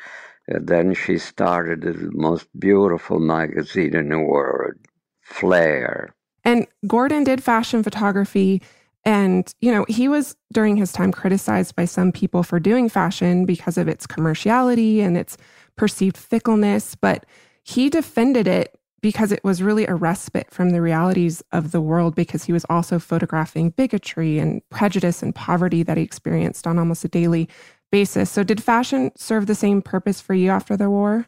then 0.47 0.95
she 0.95 1.19
started 1.19 1.81
the 1.81 2.11
most 2.13 2.47
beautiful 2.59 3.19
magazine 3.19 3.97
in 3.97 4.11
the 4.11 4.19
world, 4.19 4.75
Flair. 5.23 6.15
And 6.45 6.67
Gordon 6.87 7.25
did 7.25 7.43
fashion 7.43 7.83
photography 7.83 8.61
and, 9.05 9.53
you 9.61 9.71
know, 9.71 9.85
he 9.89 10.09
was 10.09 10.37
during 10.53 10.77
his 10.77 10.93
time 10.93 11.13
criticized 11.13 11.77
by 11.77 11.85
some 11.85 12.11
people 12.11 12.43
for 12.43 12.59
doing 12.59 12.89
fashion 12.89 13.45
because 13.45 13.77
of 13.77 13.87
its 13.87 14.07
commerciality 14.07 15.01
and 15.01 15.17
its 15.17 15.37
perceived 15.77 16.17
fickleness, 16.17 16.95
but 16.95 17.27
he 17.63 17.91
defended 17.91 18.47
it 18.47 18.79
because 19.05 19.33
it 19.33 19.45
was 19.45 19.63
really 19.63 19.85
a 19.85 19.95
respite 19.95 20.51
from 20.51 20.71
the 20.71 20.81
realities 20.81 21.43
of 21.53 21.73
the 21.73 21.81
world 21.83 22.15
because 22.15 22.45
he 22.45 22.55
was 22.55 22.65
also 22.71 22.99
photographing 22.99 23.69
bigotry 23.69 24.39
and 24.39 24.67
prejudice 24.71 25.23
and 25.23 25.35
poverty 25.35 25.83
that 25.83 25.99
he 25.99 26.03
experienced 26.03 26.67
on 26.67 26.79
almost 26.79 27.05
a 27.05 27.09
daily 27.09 27.47
basis. 27.93 28.31
So, 28.31 28.43
did 28.43 28.63
fashion 28.63 29.13
serve 29.15 29.47
the 29.47 29.55
same 29.55 29.83
purpose 29.83 30.23
for 30.23 30.33
you 30.33 30.49
after 30.49 30.75
the 30.75 30.89
war? 30.89 31.27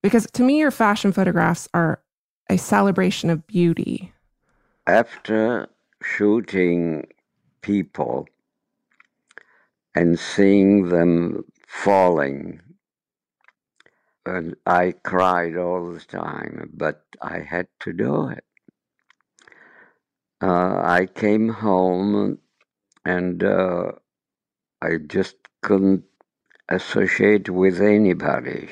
Because 0.00 0.28
to 0.30 0.44
me, 0.44 0.60
your 0.60 0.70
fashion 0.70 1.10
photographs 1.10 1.66
are 1.74 2.00
a 2.48 2.56
celebration 2.56 3.30
of 3.30 3.44
beauty. 3.48 4.12
After 4.86 5.68
shooting 6.00 7.04
people 7.62 8.28
and 9.96 10.20
seeing 10.20 10.90
them 10.90 11.44
falling. 11.66 12.60
And 14.28 14.56
I 14.66 14.92
cried 14.92 15.56
all 15.56 15.92
the 15.92 16.00
time, 16.00 16.70
but 16.74 17.04
I 17.22 17.38
had 17.40 17.68
to 17.80 17.92
do 17.92 18.28
it. 18.28 18.44
Uh, 20.42 20.80
I 20.84 21.06
came 21.06 21.48
home 21.48 22.38
and 23.04 23.42
uh, 23.42 23.92
I 24.82 24.98
just 25.06 25.36
couldn't 25.62 26.04
associate 26.68 27.48
with 27.48 27.80
anybody. 27.80 28.68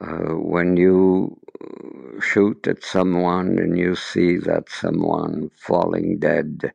Uh, 0.00 0.34
when 0.34 0.76
you 0.76 1.40
shoot 2.20 2.66
at 2.66 2.82
someone 2.84 3.58
and 3.58 3.78
you 3.78 3.94
see 3.96 4.36
that 4.38 4.68
someone 4.68 5.50
falling 5.56 6.18
dead. 6.18 6.72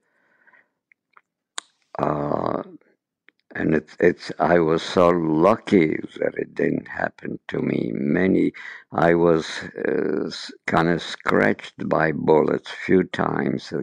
Uh, 3.55 3.59
and 3.59 3.75
it's, 3.75 3.95
it's, 3.99 4.31
I 4.39 4.59
was 4.59 4.83
so 4.83 5.09
lucky 5.09 5.97
that 6.19 6.35
it 6.35 6.55
didn't 6.55 6.87
happen 6.87 7.39
to 7.49 7.59
me. 7.59 7.91
Many, 7.93 8.53
I 8.91 9.13
was 9.15 9.45
uh, 9.87 10.29
kind 10.67 10.89
of 10.89 11.01
scratched 11.01 11.87
by 11.89 12.11
bullets 12.11 12.71
few 12.85 13.03
times. 13.03 13.73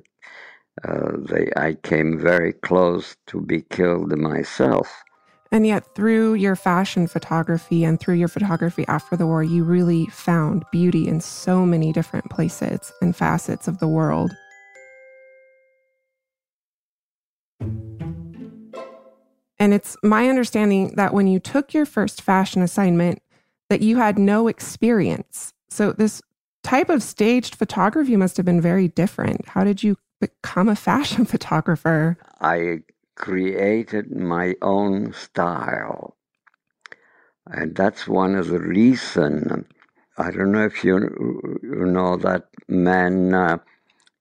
Uh, 0.84 1.12
they, 1.28 1.50
I 1.56 1.74
came 1.74 2.18
very 2.18 2.52
close 2.52 3.16
to 3.26 3.40
be 3.40 3.62
killed 3.62 4.16
myself. 4.16 5.02
And 5.52 5.66
yet, 5.66 5.96
through 5.96 6.34
your 6.34 6.54
fashion 6.54 7.08
photography 7.08 7.82
and 7.82 7.98
through 7.98 8.14
your 8.14 8.28
photography 8.28 8.86
after 8.86 9.16
the 9.16 9.26
war, 9.26 9.42
you 9.42 9.64
really 9.64 10.06
found 10.06 10.64
beauty 10.70 11.08
in 11.08 11.20
so 11.20 11.66
many 11.66 11.92
different 11.92 12.30
places 12.30 12.92
and 13.02 13.16
facets 13.16 13.66
of 13.66 13.80
the 13.80 13.88
world. 13.88 14.30
And 19.60 19.74
it's 19.74 19.94
my 20.02 20.28
understanding 20.28 20.94
that 20.96 21.12
when 21.12 21.26
you 21.26 21.38
took 21.38 21.74
your 21.74 21.84
first 21.84 22.22
fashion 22.22 22.62
assignment, 22.62 23.22
that 23.68 23.82
you 23.82 23.98
had 23.98 24.18
no 24.18 24.48
experience. 24.48 25.52
So, 25.68 25.92
this 25.92 26.22
type 26.64 26.88
of 26.88 27.02
staged 27.02 27.54
photography 27.54 28.16
must 28.16 28.38
have 28.38 28.46
been 28.46 28.60
very 28.60 28.88
different. 28.88 29.46
How 29.48 29.62
did 29.62 29.82
you 29.82 29.96
become 30.18 30.68
a 30.68 30.74
fashion 30.74 31.24
photographer? 31.26 32.16
I 32.40 32.80
created 33.16 34.10
my 34.10 34.54
own 34.62 35.12
style. 35.12 36.16
And 37.46 37.76
that's 37.76 38.08
one 38.08 38.34
of 38.34 38.48
the 38.48 38.60
reasons. 38.60 39.66
I 40.16 40.30
don't 40.30 40.52
know 40.52 40.64
if 40.64 40.84
you, 40.84 40.96
you 41.62 41.84
know 41.84 42.16
that 42.16 42.48
man 42.66 43.34
uh, 43.34 43.58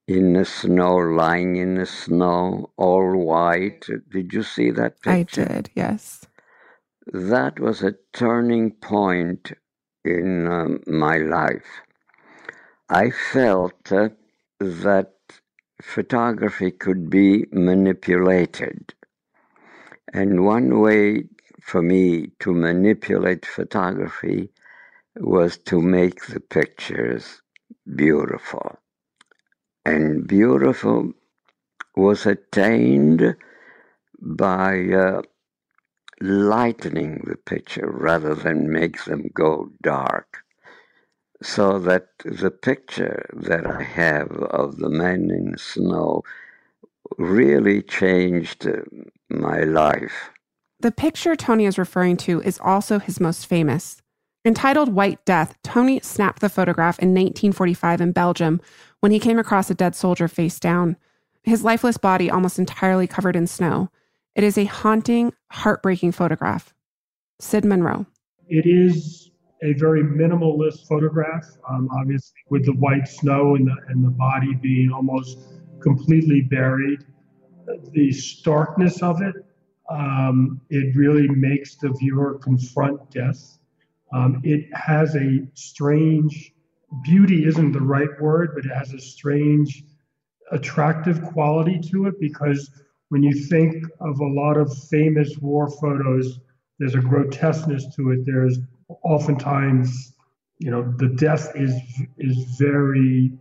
in 0.10 0.34
the 0.34 0.44
snow, 0.44 0.96
lying 0.96 1.56
in 1.56 1.76
the 1.76 1.86
snow, 1.86 2.72
all 2.78 3.16
white. 3.16 3.86
Did 4.10 4.34
you 4.34 4.42
see 4.42 4.72
that 4.72 5.00
picture? 5.04 5.44
I 5.44 5.46
did, 5.46 5.70
yes. 5.76 6.26
That 7.14 7.60
was 7.60 7.84
a 7.84 7.94
turning 8.12 8.72
point 8.72 9.52
in 10.04 10.48
um, 10.48 10.82
my 10.88 11.18
life. 11.18 11.82
I 12.90 13.12
felt 13.12 13.92
uh, 13.92 14.10
that 14.60 15.14
photography 15.80 16.72
could 16.72 17.12
be 17.12 17.46
manipulated. 17.52 18.96
And 20.12 20.44
one 20.44 20.80
way 20.80 21.26
for 21.62 21.84
me 21.84 22.32
to 22.40 22.52
manipulate 22.52 23.46
photography 23.46 24.50
was 25.18 25.60
to 25.70 25.80
make 25.80 26.26
the 26.26 26.40
pictures 26.40 27.44
beautiful. 27.96 28.80
And 29.86 30.28
beautiful 30.28 31.14
was 31.96 32.26
attained 32.26 33.36
by 34.22 34.90
uh, 34.90 35.22
lightening 36.22 37.24
the 37.26 37.38
picture 37.38 37.90
rather 37.90 38.36
than 38.36 38.72
make 38.72 39.06
them 39.06 39.30
go 39.34 39.70
dark 39.82 40.44
so 41.42 41.80
that 41.80 42.08
the 42.26 42.52
picture 42.52 43.30
that 43.34 43.66
I 43.66 43.84
have 43.84 44.32
of 44.32 44.78
the 44.78 44.90
man 44.90 45.32
in 45.32 45.58
snow 45.58 46.24
really 47.18 47.82
changed 47.82 48.68
uh, 48.68 48.82
my 49.30 49.62
life. 49.62 50.32
The 50.82 50.92
picture 50.92 51.36
Tony 51.36 51.66
is 51.66 51.78
referring 51.78 52.18
to 52.18 52.42
is 52.42 52.60
also 52.62 53.00
his 53.00 53.20
most 53.20 53.48
famous. 53.48 54.02
Entitled 54.50 54.96
White 54.96 55.24
Death, 55.26 55.56
Tony 55.62 56.00
snapped 56.00 56.42
the 56.42 56.50
photograph 56.50 56.98
in 56.98 57.10
1945 57.10 58.02
in 58.02 58.12
Belgium 58.12 58.60
when 59.00 59.12
he 59.12 59.20
came 59.20 59.38
across 59.38 59.70
a 59.70 59.76
dead 59.76 59.94
soldier 59.94 60.28
face 60.28 60.60
down, 60.60 60.98
his 61.44 61.64
lifeless 61.64 61.98
body 61.98 62.32
almost 62.32 62.58
entirely 62.58 63.06
covered 63.06 63.36
in 63.36 63.46
snow. 63.46 63.92
It 64.34 64.44
is 64.44 64.58
a 64.58 64.66
haunting, 64.66 65.34
heartbreaking 65.52 66.14
photograph. 66.14 66.74
Sid 67.40 67.64
Monroe. 67.64 68.08
It 68.48 68.66
is 68.66 69.30
a 69.62 69.74
very 69.74 70.02
minimalist 70.02 70.88
photograph, 70.88 71.46
um, 71.70 71.88
obviously 71.96 72.40
with 72.50 72.66
the 72.66 72.74
white 72.74 73.08
snow 73.08 73.54
and 73.54 73.68
the, 73.68 73.76
and 73.90 74.04
the 74.04 74.10
body 74.10 74.56
being 74.56 74.92
almost 74.92 75.38
completely 75.80 76.42
buried. 76.42 77.06
The 77.92 78.12
starkness 78.12 79.04
of 79.04 79.22
it, 79.22 79.36
um, 79.92 80.60
it 80.72 80.96
really 80.96 81.28
makes 81.28 81.76
the 81.76 81.90
viewer 81.90 82.40
confront 82.40 83.12
death. 83.12 83.59
Um, 84.14 84.42
it 84.44 84.66
has 84.74 85.16
a 85.16 85.48
strange, 85.54 86.54
beauty 87.04 87.46
isn't 87.46 87.72
the 87.72 87.82
right 87.82 88.10
word, 88.20 88.52
but 88.56 88.66
it 88.66 88.76
has 88.76 88.94
a 88.94 89.00
strange, 89.00 89.84
attractive 90.52 91.22
quality 91.22 91.80
to 91.92 92.08
it 92.08 92.20
because 92.20 92.72
when 93.10 93.24
you 93.24 93.34
think 93.34 93.84
of 94.00 94.20
a 94.20 94.26
lot 94.26 94.58
of 94.58 94.76
famous 94.90 95.38
war 95.38 95.70
photos, 95.70 96.40
there's 96.80 96.96
a 96.96 97.00
grotesqueness 97.00 97.94
to 97.96 98.12
it. 98.12 98.26
There's 98.26 98.60
oftentimes, 99.04 100.14
you 100.60 100.72
know, 100.72 100.94
the 100.98 101.10
death 101.10 101.52
is 101.56 101.74
is 102.18 102.58
very 102.58 103.32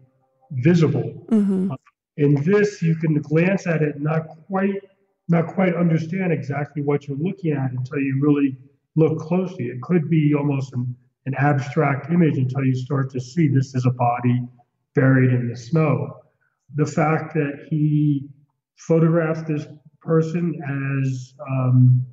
visible. 0.50 1.26
Mm-hmm. 1.30 1.72
Uh, 1.72 1.76
in 2.16 2.42
this, 2.42 2.82
you 2.82 2.96
can 2.96 3.20
glance 3.20 3.66
at 3.66 3.82
it, 3.82 4.00
not 4.00 4.28
quite 4.46 4.82
not 5.28 5.46
quite 5.46 5.74
understand 5.76 6.32
exactly 6.32 6.82
what 6.82 7.06
you're 7.06 7.18
looking 7.18 7.52
at 7.52 7.70
until 7.70 7.98
you 7.98 8.18
really 8.20 8.56
look 8.98 9.18
closely. 9.18 9.66
It 9.66 9.80
could 9.82 10.10
be 10.10 10.34
almost 10.34 10.72
an, 10.72 10.94
an 11.26 11.34
abstract 11.38 12.10
image 12.12 12.36
until 12.36 12.64
you 12.64 12.74
start 12.74 13.10
to 13.12 13.20
see 13.20 13.48
this 13.48 13.74
is 13.74 13.86
a 13.86 13.90
body 13.90 14.42
buried 14.94 15.32
in 15.32 15.48
the 15.48 15.56
snow. 15.56 16.20
The 16.74 16.86
fact 16.86 17.32
that 17.34 17.66
he 17.70 18.28
photographed 18.76 19.46
this 19.46 19.66
person 20.02 20.54
as 21.00 21.34
um, 21.48 22.04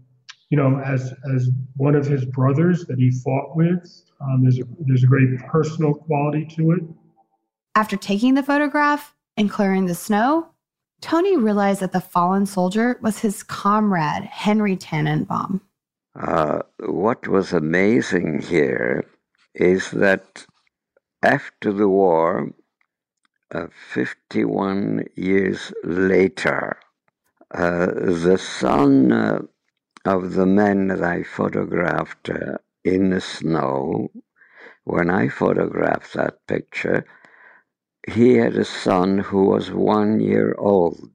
you 0.50 0.58
know, 0.58 0.80
as 0.80 1.14
as 1.36 1.50
one 1.76 1.96
of 1.96 2.06
his 2.06 2.26
brothers 2.26 2.86
that 2.86 2.98
he 2.98 3.12
fought 3.12 3.56
with. 3.56 4.04
Um, 4.22 4.44
there's 4.44 4.60
a 4.60 4.64
there's 4.86 5.04
a 5.04 5.08
great 5.08 5.38
personal 5.40 5.94
quality 5.94 6.46
to 6.56 6.72
it. 6.72 6.84
After 7.76 7.98
taking 7.98 8.36
the 8.36 8.44
photograph 8.44 9.14
and 9.38 9.50
clearing 9.50 9.86
the 9.86 9.96
snow, 9.96 10.48
Tony 11.02 11.36
realized 11.36 11.82
that 11.82 11.92
the 11.92 12.00
fallen 12.00 12.46
soldier 12.46 13.00
was 13.02 13.20
his 13.20 13.44
comrade, 13.44 14.24
Henry 14.24 14.78
Tannenbaum. 14.78 15.62
Uh, 16.18 16.62
what 16.80 17.28
was 17.28 17.52
amazing 17.52 18.42
here 18.42 19.04
is 19.54 19.92
that 19.92 20.46
after 21.22 21.74
the 21.74 21.90
war, 21.90 22.52
uh, 23.54 23.68
51 23.92 25.08
years 25.16 25.74
later, 25.84 26.78
uh, 27.54 27.88
the 27.88 28.38
son 28.38 29.12
uh, 29.12 29.40
of 30.06 30.34
the 30.36 30.46
men 30.46 30.88
that 30.88 31.04
I 31.04 31.24
photographed 31.24 32.30
uh, 32.30 32.60
in 32.86 33.10
the 33.10 33.22
snow. 33.22 34.10
When 34.86 35.10
I 35.10 35.28
photographed 35.28 36.14
that 36.14 36.48
picture, 36.48 37.06
he 38.08 38.36
had 38.36 38.56
a 38.56 38.64
son 38.64 39.18
who 39.18 39.46
was 39.46 39.70
one 39.70 40.22
year 40.22 40.56
old. 40.58 41.10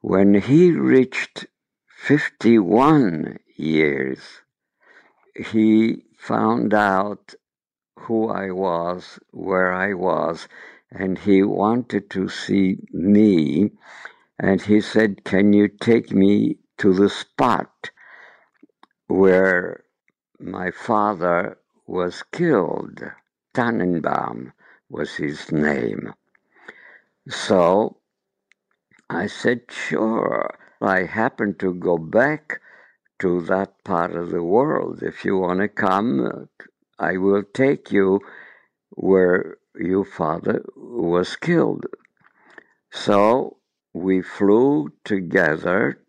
When 0.00 0.34
he 0.34 0.70
reached 0.70 1.46
51 1.88 3.38
years, 3.58 4.20
he 5.34 6.04
found 6.18 6.74
out 6.74 7.34
who 7.98 8.28
I 8.28 8.50
was, 8.50 9.18
where 9.32 9.72
I 9.72 9.94
was, 9.94 10.48
and 10.90 11.18
he 11.18 11.42
wanted 11.42 12.10
to 12.10 12.28
see 12.28 12.78
me. 12.92 13.72
And 14.38 14.62
he 14.62 14.80
said, 14.80 15.24
Can 15.24 15.52
you 15.52 15.68
take 15.68 16.12
me 16.12 16.58
to 16.78 16.92
the 16.92 17.08
spot 17.08 17.90
where 19.06 19.84
my 20.38 20.70
father 20.70 21.58
was 21.86 22.22
killed. 22.32 23.02
Tannenbaum 23.54 24.52
was 24.88 25.14
his 25.14 25.50
name. 25.50 26.12
So 27.28 27.98
I 29.08 29.26
said, 29.26 29.62
sure. 29.68 30.58
I 30.80 31.04
happened 31.04 31.58
to 31.60 31.72
go 31.72 31.96
back 31.96 32.60
to 33.18 33.40
that 33.42 33.82
part 33.84 34.14
of 34.14 34.30
the 34.30 34.42
world. 34.42 35.02
If 35.02 35.24
you 35.24 35.38
want 35.38 35.60
to 35.60 35.68
come, 35.68 36.48
I 36.98 37.16
will 37.16 37.42
take 37.42 37.90
you 37.90 38.20
where 38.90 39.58
your 39.78 40.04
father 40.04 40.64
was 40.76 41.36
killed. 41.36 41.86
So 42.90 43.58
we 43.92 44.22
flew 44.22 44.92
together 45.04 46.02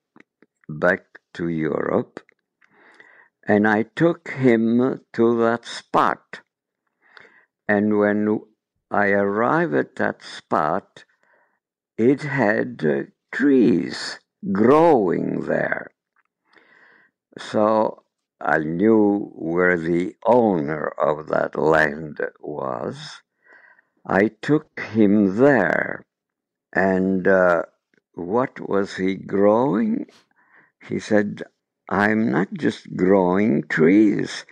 back 0.70 1.04
to 1.34 1.48
Europe, 1.48 2.22
and 3.48 3.68
I 3.68 3.84
took 3.84 4.32
him 4.32 5.02
to 5.14 5.38
that 5.40 5.66
spot. 5.66 6.42
And 7.68 7.98
when 7.98 8.40
I 8.90 9.10
arrived 9.10 9.74
at 9.74 9.96
that 9.96 10.24
spot, 10.24 11.04
it 11.98 12.22
had 12.24 13.12
trees 13.32 14.20
growing 14.52 15.42
there. 15.42 15.92
So 17.40 18.04
I 18.42 18.60
knew 18.60 19.32
where 19.36 19.78
the 19.78 20.16
owner 20.26 20.88
of 20.88 21.28
that 21.28 21.58
land 21.58 22.20
was. 22.40 23.22
I 24.06 24.30
took 24.42 24.80
him 24.80 25.38
there, 25.38 26.06
and 26.74 27.28
uh, 27.28 27.64
what 28.14 28.60
was 28.60 28.96
he 28.96 29.16
growing? 29.16 30.08
He 30.88 31.00
said, 31.00 31.44
I'm 31.90 32.32
not 32.32 32.54
just 32.54 32.96
growing 32.96 33.64
trees. 33.64 34.46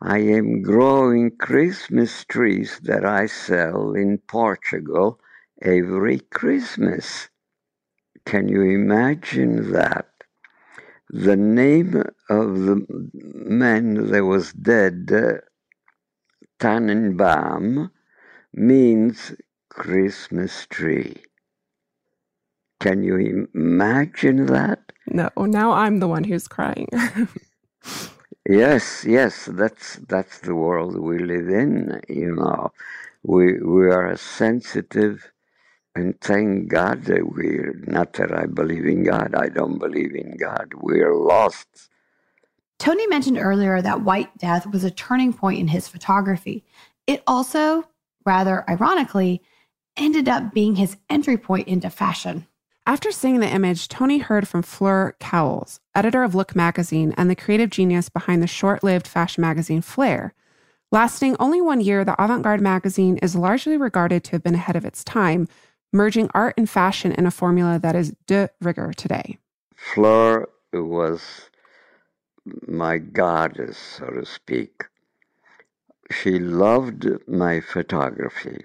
I 0.00 0.18
am 0.18 0.62
growing 0.62 1.36
Christmas 1.36 2.24
trees 2.24 2.80
that 2.82 3.04
I 3.04 3.26
sell 3.26 3.94
in 3.94 4.18
Portugal 4.18 5.20
every 5.62 6.20
Christmas. 6.20 7.28
Can 8.24 8.48
you 8.48 8.62
imagine 8.62 9.72
that? 9.72 10.15
The 11.10 11.36
name 11.36 12.02
of 12.30 12.60
the 12.60 12.86
man 13.14 14.10
that 14.10 14.24
was 14.24 14.52
dead, 14.52 15.10
Tannenbaum, 16.58 17.90
means 18.52 19.32
Christmas 19.70 20.66
tree. 20.68 21.22
Can 22.80 23.02
you 23.02 23.48
imagine 23.54 24.46
that? 24.46 24.92
No, 25.06 25.30
now 25.36 25.72
I'm 25.72 26.00
the 26.00 26.08
one 26.08 26.24
who's 26.24 26.48
crying. 26.48 26.88
Yes, 28.48 29.04
yes, 29.04 29.46
that's 29.52 29.96
that's 30.08 30.38
the 30.40 30.54
world 30.54 30.96
we 31.00 31.18
live 31.18 31.48
in. 31.48 32.00
You 32.08 32.36
know, 32.36 32.72
we 33.24 33.60
we 33.60 33.86
are 33.90 34.08
a 34.08 34.16
sensitive, 34.18 35.32
and 35.96 36.20
thank 36.20 36.68
God 36.68 37.04
that 37.04 37.32
we're 37.32 37.74
not 37.86 38.12
that 38.14 38.32
I 38.32 38.46
believe 38.46 38.84
in 38.84 39.02
God. 39.02 39.34
I 39.34 39.48
don't 39.48 39.78
believe 39.78 40.14
in 40.14 40.36
God. 40.36 40.72
We're 40.76 41.14
lost. 41.14 41.66
Tony 42.78 43.06
mentioned 43.06 43.38
earlier 43.38 43.80
that 43.80 44.02
White 44.02 44.36
Death 44.36 44.66
was 44.66 44.84
a 44.84 44.90
turning 44.90 45.32
point 45.32 45.58
in 45.58 45.68
his 45.68 45.88
photography. 45.88 46.64
It 47.06 47.22
also, 47.26 47.88
rather 48.24 48.68
ironically, 48.68 49.40
ended 49.96 50.28
up 50.28 50.52
being 50.52 50.76
his 50.76 50.96
entry 51.08 51.38
point 51.38 51.68
into 51.68 51.88
fashion. 51.88 52.46
After 52.84 53.10
seeing 53.10 53.40
the 53.40 53.48
image, 53.48 53.88
Tony 53.88 54.18
heard 54.18 54.46
from 54.46 54.62
Fleur 54.62 55.16
Cowles, 55.18 55.80
editor 55.94 56.22
of 56.22 56.34
Look 56.34 56.54
magazine 56.54 57.14
and 57.16 57.28
the 57.28 57.34
creative 57.34 57.70
genius 57.70 58.08
behind 58.08 58.42
the 58.42 58.46
short 58.46 58.84
lived 58.84 59.08
fashion 59.08 59.40
magazine 59.40 59.80
Flair. 59.80 60.34
Lasting 60.92 61.36
only 61.40 61.60
one 61.60 61.80
year, 61.80 62.04
the 62.04 62.22
avant 62.22 62.44
garde 62.44 62.60
magazine 62.60 63.16
is 63.18 63.34
largely 63.34 63.76
regarded 63.76 64.22
to 64.22 64.32
have 64.32 64.42
been 64.44 64.54
ahead 64.54 64.76
of 64.76 64.84
its 64.84 65.02
time, 65.02 65.48
merging 65.96 66.30
art 66.34 66.54
and 66.56 66.68
fashion 66.68 67.12
in 67.12 67.26
a 67.26 67.30
formula 67.30 67.78
that 67.78 67.96
is 67.96 68.14
de 68.26 68.50
rigueur 68.60 68.92
today. 68.92 69.38
Fleur 69.74 70.48
was 70.72 71.50
my 72.66 72.98
goddess, 72.98 73.78
so 73.78 74.06
to 74.06 74.24
speak. 74.24 74.84
She 76.10 76.38
loved 76.38 77.06
my 77.26 77.60
photography. 77.60 78.64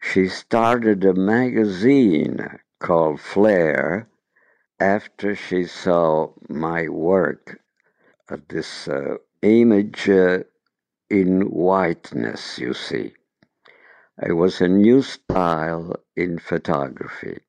She 0.00 0.28
started 0.28 1.04
a 1.04 1.14
magazine 1.14 2.58
called 2.80 3.20
Flair 3.20 4.08
after 4.80 5.34
she 5.36 5.64
saw 5.64 6.32
my 6.48 6.88
work, 6.88 7.60
uh, 8.28 8.36
this 8.48 8.88
uh, 8.88 9.16
image 9.42 10.08
uh, 10.08 10.40
in 11.08 11.42
whiteness, 11.42 12.58
you 12.58 12.74
see. 12.74 13.12
It 14.22 14.32
was 14.32 14.60
a 14.60 14.68
new 14.68 15.02
style 15.02 15.96
in 16.16 16.38
photography. 16.38 17.40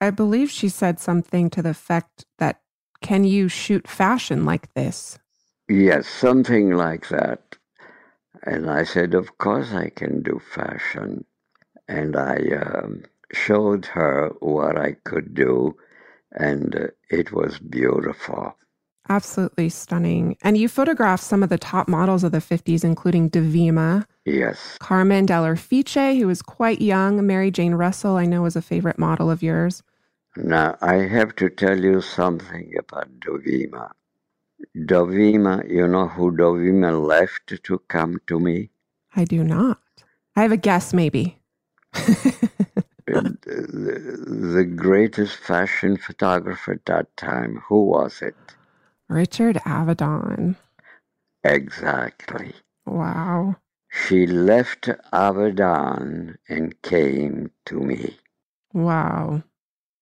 I 0.00 0.10
believe 0.10 0.50
she 0.50 0.68
said 0.68 0.98
something 0.98 1.50
to 1.50 1.62
the 1.62 1.70
effect 1.70 2.24
that, 2.38 2.60
can 3.02 3.24
you 3.24 3.48
shoot 3.48 3.86
fashion 3.86 4.44
like 4.44 4.72
this? 4.74 5.18
Yes, 5.68 6.08
something 6.08 6.70
like 6.70 7.08
that. 7.08 7.56
And 8.42 8.70
I 8.70 8.84
said, 8.84 9.14
Of 9.14 9.38
course 9.38 9.72
I 9.72 9.90
can 9.90 10.22
do 10.22 10.40
fashion. 10.54 11.24
And 11.88 12.16
I 12.16 12.36
um, 12.56 13.04
showed 13.32 13.86
her 13.86 14.32
what 14.40 14.78
I 14.78 14.92
could 15.04 15.34
do, 15.34 15.76
and 16.32 16.74
uh, 16.74 16.86
it 17.10 17.32
was 17.32 17.58
beautiful. 17.58 18.56
Absolutely 19.08 19.68
stunning. 19.68 20.36
And 20.42 20.58
you 20.58 20.68
photographed 20.68 21.22
some 21.22 21.42
of 21.42 21.48
the 21.48 21.58
top 21.58 21.88
models 21.88 22.24
of 22.24 22.32
the 22.32 22.38
50s, 22.38 22.84
including 22.84 23.30
Dovima. 23.30 24.06
Yes. 24.24 24.76
Carmen 24.80 25.26
Dell'Orefice, 25.26 26.18
who 26.18 26.26
was 26.26 26.42
quite 26.42 26.80
young. 26.80 27.24
Mary 27.26 27.50
Jane 27.50 27.74
Russell, 27.74 28.16
I 28.16 28.26
know, 28.26 28.42
was 28.42 28.56
a 28.56 28.62
favorite 28.62 28.98
model 28.98 29.30
of 29.30 29.42
yours. 29.42 29.82
Now, 30.36 30.76
I 30.82 30.94
have 30.94 31.34
to 31.36 31.48
tell 31.48 31.78
you 31.78 32.00
something 32.00 32.74
about 32.78 33.08
Dovima. 33.20 33.92
Dovima, 34.76 35.68
you 35.70 35.86
know 35.86 36.08
who 36.08 36.32
Dovima 36.32 37.06
left 37.06 37.62
to 37.62 37.78
come 37.88 38.18
to 38.26 38.40
me? 38.40 38.70
I 39.14 39.24
do 39.24 39.44
not. 39.44 39.78
I 40.34 40.42
have 40.42 40.52
a 40.52 40.56
guess, 40.56 40.92
maybe. 40.92 41.38
the, 41.92 42.58
the 43.06 44.64
greatest 44.64 45.36
fashion 45.36 45.96
photographer 45.96 46.72
at 46.72 46.84
that 46.86 47.16
time. 47.16 47.62
Who 47.68 47.84
was 47.84 48.20
it? 48.20 48.34
Richard 49.08 49.56
Avedon. 49.64 50.56
Exactly. 51.44 52.52
Wow. 52.86 53.56
She 53.90 54.26
left 54.26 54.88
Avedon 55.12 56.36
and 56.48 56.80
came 56.82 57.50
to 57.66 57.80
me. 57.80 58.16
Wow. 58.72 59.42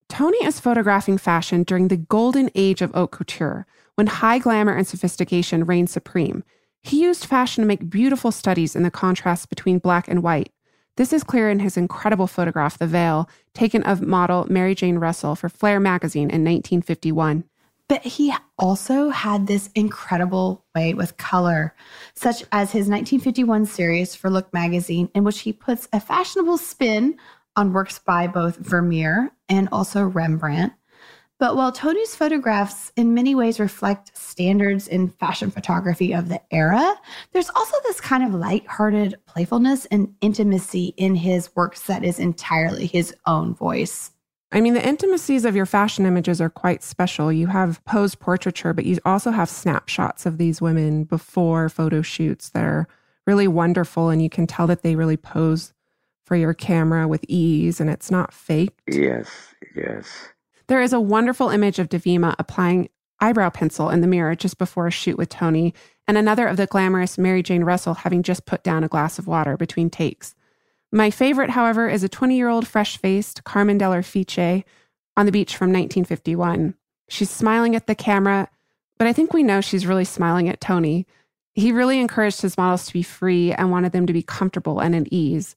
Tony 0.08 0.38
is 0.44 0.60
photographing 0.60 1.18
fashion 1.18 1.62
during 1.62 1.88
the 1.88 1.96
golden 1.96 2.50
age 2.54 2.82
of 2.82 2.92
haute 2.92 3.10
couture, 3.10 3.66
when 3.94 4.06
high 4.06 4.38
glamour 4.38 4.72
and 4.74 4.86
sophistication 4.86 5.64
reigned 5.64 5.90
supreme. 5.90 6.44
He 6.82 7.02
used 7.02 7.24
fashion 7.24 7.62
to 7.62 7.68
make 7.68 7.88
beautiful 7.88 8.30
studies 8.30 8.76
in 8.76 8.82
the 8.82 8.90
contrast 8.90 9.48
between 9.48 9.78
black 9.78 10.08
and 10.08 10.22
white. 10.22 10.52
This 10.96 11.12
is 11.12 11.24
clear 11.24 11.50
in 11.50 11.58
his 11.60 11.76
incredible 11.76 12.26
photograph, 12.26 12.78
The 12.78 12.86
Veil, 12.86 13.28
taken 13.52 13.82
of 13.82 14.02
model 14.02 14.46
Mary 14.48 14.74
Jane 14.74 14.98
Russell 14.98 15.34
for 15.34 15.48
Flair 15.48 15.80
magazine 15.80 16.30
in 16.30 16.44
1951. 16.44 17.44
But 17.88 18.02
he 18.02 18.32
also 18.58 19.10
had 19.10 19.46
this 19.46 19.68
incredible 19.74 20.64
way 20.74 20.94
with 20.94 21.18
color, 21.18 21.74
such 22.14 22.42
as 22.50 22.72
his 22.72 22.88
1951 22.88 23.66
series 23.66 24.14
for 24.14 24.30
Look 24.30 24.52
magazine, 24.54 25.10
in 25.14 25.22
which 25.22 25.40
he 25.40 25.52
puts 25.52 25.86
a 25.92 26.00
fashionable 26.00 26.56
spin 26.56 27.16
on 27.56 27.72
works 27.72 27.98
by 27.98 28.26
both 28.26 28.56
Vermeer 28.56 29.32
and 29.48 29.68
also 29.70 30.04
Rembrandt. 30.04 30.72
But 31.38 31.56
while 31.56 31.72
Tony's 31.72 32.14
photographs 32.14 32.90
in 32.96 33.12
many 33.12 33.34
ways 33.34 33.60
reflect 33.60 34.16
standards 34.16 34.88
in 34.88 35.10
fashion 35.10 35.50
photography 35.50 36.14
of 36.14 36.28
the 36.28 36.40
era, 36.50 36.94
there's 37.32 37.50
also 37.50 37.76
this 37.82 38.00
kind 38.00 38.24
of 38.24 38.40
light-hearted 38.40 39.16
playfulness 39.26 39.84
and 39.86 40.14
intimacy 40.20 40.94
in 40.96 41.16
his 41.16 41.54
works 41.54 41.82
that 41.82 42.04
is 42.04 42.18
entirely 42.18 42.86
his 42.86 43.14
own 43.26 43.54
voice. 43.54 44.13
I 44.54 44.60
mean, 44.60 44.74
the 44.74 44.86
intimacies 44.86 45.44
of 45.44 45.56
your 45.56 45.66
fashion 45.66 46.06
images 46.06 46.40
are 46.40 46.48
quite 46.48 46.84
special. 46.84 47.32
You 47.32 47.48
have 47.48 47.84
posed 47.84 48.20
portraiture, 48.20 48.72
but 48.72 48.86
you 48.86 48.98
also 49.04 49.32
have 49.32 49.50
snapshots 49.50 50.26
of 50.26 50.38
these 50.38 50.62
women 50.62 51.02
before 51.02 51.68
photo 51.68 52.02
shoots 52.02 52.50
that 52.50 52.62
are 52.62 52.86
really 53.26 53.48
wonderful. 53.48 54.10
And 54.10 54.22
you 54.22 54.30
can 54.30 54.46
tell 54.46 54.68
that 54.68 54.82
they 54.82 54.94
really 54.94 55.16
pose 55.16 55.74
for 56.24 56.36
your 56.36 56.54
camera 56.54 57.08
with 57.08 57.24
ease 57.26 57.80
and 57.80 57.90
it's 57.90 58.12
not 58.12 58.32
fake. 58.32 58.78
Yes, 58.86 59.28
yes. 59.74 60.06
There 60.68 60.80
is 60.80 60.92
a 60.92 61.00
wonderful 61.00 61.50
image 61.50 61.80
of 61.80 61.88
Dovima 61.88 62.36
applying 62.38 62.88
eyebrow 63.20 63.50
pencil 63.50 63.90
in 63.90 64.02
the 64.02 64.06
mirror 64.06 64.36
just 64.36 64.58
before 64.58 64.86
a 64.86 64.92
shoot 64.92 65.18
with 65.18 65.28
Tony, 65.30 65.74
and 66.06 66.16
another 66.16 66.46
of 66.46 66.56
the 66.56 66.66
glamorous 66.66 67.18
Mary 67.18 67.42
Jane 67.42 67.64
Russell 67.64 67.94
having 67.94 68.22
just 68.22 68.46
put 68.46 68.62
down 68.62 68.84
a 68.84 68.88
glass 68.88 69.18
of 69.18 69.26
water 69.26 69.56
between 69.56 69.90
takes. 69.90 70.34
My 70.94 71.10
favorite, 71.10 71.50
however, 71.50 71.88
is 71.88 72.04
a 72.04 72.08
20 72.08 72.36
year 72.36 72.48
old 72.48 72.68
fresh 72.68 72.98
faced 72.98 73.42
Carmen 73.42 73.80
Dell'Orefice 73.80 74.62
on 75.16 75.26
the 75.26 75.32
beach 75.32 75.56
from 75.56 75.70
1951. 75.70 76.76
She's 77.08 77.30
smiling 77.30 77.74
at 77.74 77.88
the 77.88 77.96
camera, 77.96 78.48
but 78.96 79.08
I 79.08 79.12
think 79.12 79.32
we 79.32 79.42
know 79.42 79.60
she's 79.60 79.88
really 79.88 80.04
smiling 80.04 80.48
at 80.48 80.60
Tony. 80.60 81.04
He 81.52 81.72
really 81.72 81.98
encouraged 81.98 82.42
his 82.42 82.56
models 82.56 82.86
to 82.86 82.92
be 82.92 83.02
free 83.02 83.52
and 83.52 83.72
wanted 83.72 83.90
them 83.90 84.06
to 84.06 84.12
be 84.12 84.22
comfortable 84.22 84.78
and 84.78 84.94
at 84.94 85.08
ease. 85.10 85.56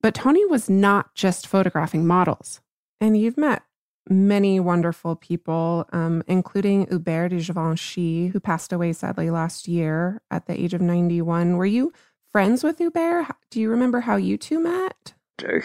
But 0.00 0.14
Tony 0.14 0.44
was 0.46 0.68
not 0.68 1.14
just 1.14 1.46
photographing 1.46 2.04
models. 2.04 2.60
And 3.00 3.16
you've 3.16 3.38
met 3.38 3.62
many 4.10 4.58
wonderful 4.58 5.14
people, 5.14 5.86
um, 5.92 6.24
including 6.26 6.88
Hubert 6.88 7.28
de 7.28 7.40
Givenchy, 7.40 8.26
who 8.28 8.40
passed 8.40 8.72
away 8.72 8.92
sadly 8.94 9.30
last 9.30 9.68
year 9.68 10.20
at 10.28 10.46
the 10.46 10.60
age 10.60 10.74
of 10.74 10.80
91. 10.80 11.56
Were 11.56 11.66
you 11.66 11.92
friends 12.32 12.64
with 12.64 12.78
Hubert? 12.78 13.26
Do 13.50 13.60
you 13.60 13.68
remember 13.68 14.00
how 14.00 14.16
you 14.16 14.38
two 14.38 14.58
met? 14.58 15.12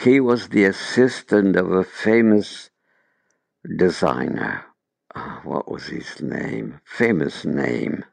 He 0.04 0.20
was 0.20 0.50
the 0.50 0.66
assistant 0.66 1.56
of 1.56 1.72
a 1.72 1.84
famous 1.84 2.70
designer. 3.78 4.66
Uh, 5.16 5.38
what 5.44 5.72
was 5.72 5.88
his 5.88 6.22
name? 6.22 6.82
Famous 6.84 7.46
name 7.46 8.04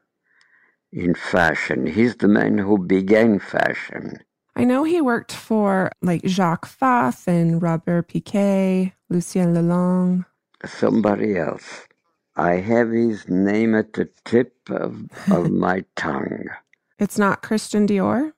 in 0.91 1.13
fashion. 1.13 1.85
He's 1.85 2.15
the 2.15 2.29
man 2.29 2.57
who 2.57 2.77
began 2.77 3.39
fashion. 3.39 4.19
I 4.55 4.63
know 4.63 4.85
he 4.85 5.01
worked 5.01 5.33
for 5.33 5.91
like 6.01 6.25
Jacques 6.25 6.65
Fath 6.65 7.27
and 7.27 7.61
Robert 7.61 8.07
Piguet, 8.07 8.93
Lucien 9.09 9.53
Lelong. 9.53 10.25
Somebody 10.65 11.37
else. 11.37 11.87
I 12.37 12.55
have 12.55 12.91
his 12.91 13.27
name 13.27 13.75
at 13.75 13.93
the 13.93 14.09
tip 14.23 14.55
of, 14.69 15.05
of 15.29 15.51
my 15.65 15.83
tongue. 15.97 16.45
It's 16.97 17.17
not 17.17 17.41
Christian 17.41 17.85
Dior? 17.85 18.31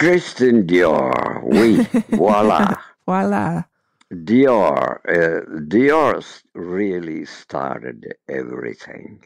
Christian 0.00 0.66
Dior, 0.66 1.42
oui, 1.44 1.76
voila. 2.16 2.74
voila. 3.04 3.64
Dior, 4.10 4.98
uh, 5.06 5.44
Dior 5.68 6.42
really 6.54 7.26
started 7.26 8.14
everything. 8.26 9.22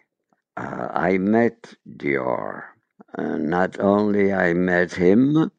Uh, 0.57 0.89
I 0.93 1.19
met 1.19 1.75
Dior. 1.89 2.65
Uh, 3.17 3.37
not 3.37 3.79
only 3.79 4.35
I 4.35 4.53
met 4.55 4.95
him, 4.95 5.53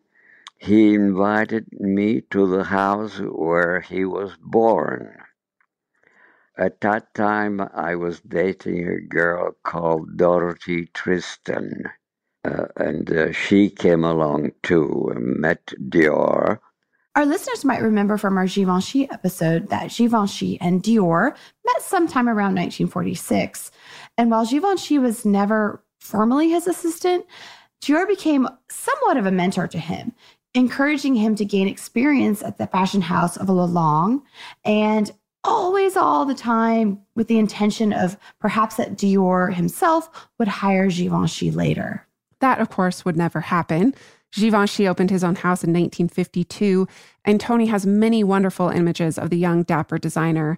he 0.58 0.94
invited 0.94 1.68
me 1.72 2.20
to 2.32 2.46
the 2.48 2.66
house 2.66 3.18
where 3.20 3.80
he 3.80 4.04
was 4.04 4.36
born. 4.42 5.16
At 6.58 6.82
that 6.82 7.14
time, 7.14 7.62
I 7.74 7.96
was 7.96 8.20
dating 8.20 8.90
a 8.90 9.00
girl 9.00 9.56
called 9.64 10.18
Dorothy 10.18 10.88
Tristan, 10.88 11.86
uh, 12.46 12.66
and 12.78 13.12
uh, 13.12 13.32
she 13.32 13.70
came 13.70 14.04
along 14.04 14.52
too 14.64 15.12
met 15.18 15.66
Dior. 15.90 16.60
Our 17.16 17.26
listeners 17.26 17.64
might 17.64 17.82
remember 17.82 18.18
from 18.18 18.38
our 18.38 18.46
Givenchy 18.46 19.10
episode 19.10 19.70
that 19.70 19.90
Givenchy 19.90 20.60
and 20.60 20.84
Dior 20.84 21.32
met 21.66 21.82
sometime 21.82 22.28
around 22.28 22.56
1946. 22.56 23.72
And 24.18 24.30
while 24.30 24.46
Givenchy 24.46 25.00
was 25.00 25.26
never 25.26 25.82
formally 26.00 26.50
his 26.50 26.68
assistant, 26.68 27.26
Dior 27.82 28.08
became 28.08 28.50
somewhat 28.70 29.18
of 29.18 29.26
a 29.26 29.32
mentor 29.32 29.68
to 29.68 29.80
him, 29.80 30.12
encouraging 30.54 31.16
him 31.16 31.36
to 31.36 31.46
gain 31.46 31.68
experience 31.68 32.44
at 32.44 32.58
the 32.58 32.68
fashion 32.68 33.02
house 33.02 33.38
of 33.38 33.48
Lelong 33.48 34.22
and 34.66 35.12
always 35.46 35.96
all 35.96 36.26
the 36.26 36.36
time 36.36 37.00
with 37.16 37.28
the 37.28 37.40
intention 37.40 37.94
of 37.94 38.18
perhaps 38.40 38.76
that 38.76 38.98
Dior 38.98 39.54
himself 39.54 40.30
would 40.38 40.48
hire 40.48 40.90
Givenchy 40.90 41.52
later. 41.52 42.06
That, 42.42 42.60
of 42.60 42.70
course, 42.70 43.06
would 43.06 43.18
never 43.18 43.42
happen. 43.42 43.94
Givenchy 44.32 44.88
opened 44.88 45.12
his 45.12 45.24
own 45.24 45.36
house 45.36 45.64
in 45.64 45.72
1952, 45.72 46.88
and 47.24 47.40
Tony 47.40 47.68
has 47.68 47.86
many 47.86 48.24
wonderful 48.24 48.70
images 48.70 49.18
of 49.18 49.30
the 49.30 49.38
young, 49.38 49.64
dapper 49.64 49.98
designer. 49.98 50.58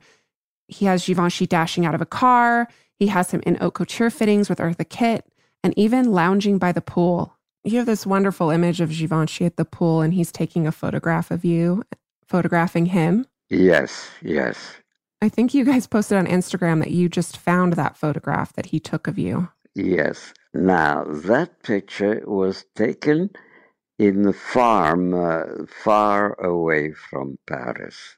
He 0.68 0.86
has 0.86 1.06
Givenchy 1.06 1.46
dashing 1.46 1.86
out 1.86 1.96
of 1.96 2.02
a 2.02 2.06
car, 2.06 2.68
he 3.00 3.08
has 3.08 3.32
him 3.32 3.44
in 3.46 3.56
haute 3.56 3.76
couture 3.76 4.10
fittings 4.10 4.50
with 4.50 4.58
Eartha 4.58 4.88
Kitt, 4.90 5.26
and 5.64 5.78
even 5.78 6.12
lounging 6.12 6.58
by 6.58 6.72
the 6.72 6.82
pool. 6.82 7.38
You 7.64 7.78
have 7.78 7.86
this 7.86 8.08
wonderful 8.08 8.50
image 8.50 8.82
of 8.82 8.92
Givenchy 8.92 9.46
at 9.46 9.58
the 9.58 9.66
pool, 9.66 10.02
and 10.02 10.14
he's 10.14 10.32
taking 10.32 10.66
a 10.66 10.72
photograph 10.72 11.30
of 11.30 11.46
you, 11.46 11.84
photographing 12.26 12.88
him. 12.88 13.28
Yes, 13.50 14.10
yes. 14.22 14.58
I 15.22 15.30
think 15.30 15.54
you 15.54 15.64
guys 15.66 15.88
posted 15.88 16.18
on 16.18 16.28
Instagram 16.28 16.80
that 16.80 16.92
you 16.92 17.10
just 17.10 17.38
found 17.38 17.74
that 17.74 17.98
photograph 17.98 18.54
that 18.54 18.68
he 18.68 18.80
took 18.80 19.08
of 19.08 19.18
you. 19.18 19.50
Yes. 19.76 20.34
Now, 20.54 21.04
that 21.06 21.62
picture 21.64 22.24
was 22.26 22.66
taken 22.76 23.30
in 24.00 24.24
the 24.24 24.34
farm 24.34 25.14
uh, 25.14 25.66
far 25.84 26.40
away 26.42 26.94
from 26.94 27.38
Paris. 27.48 28.18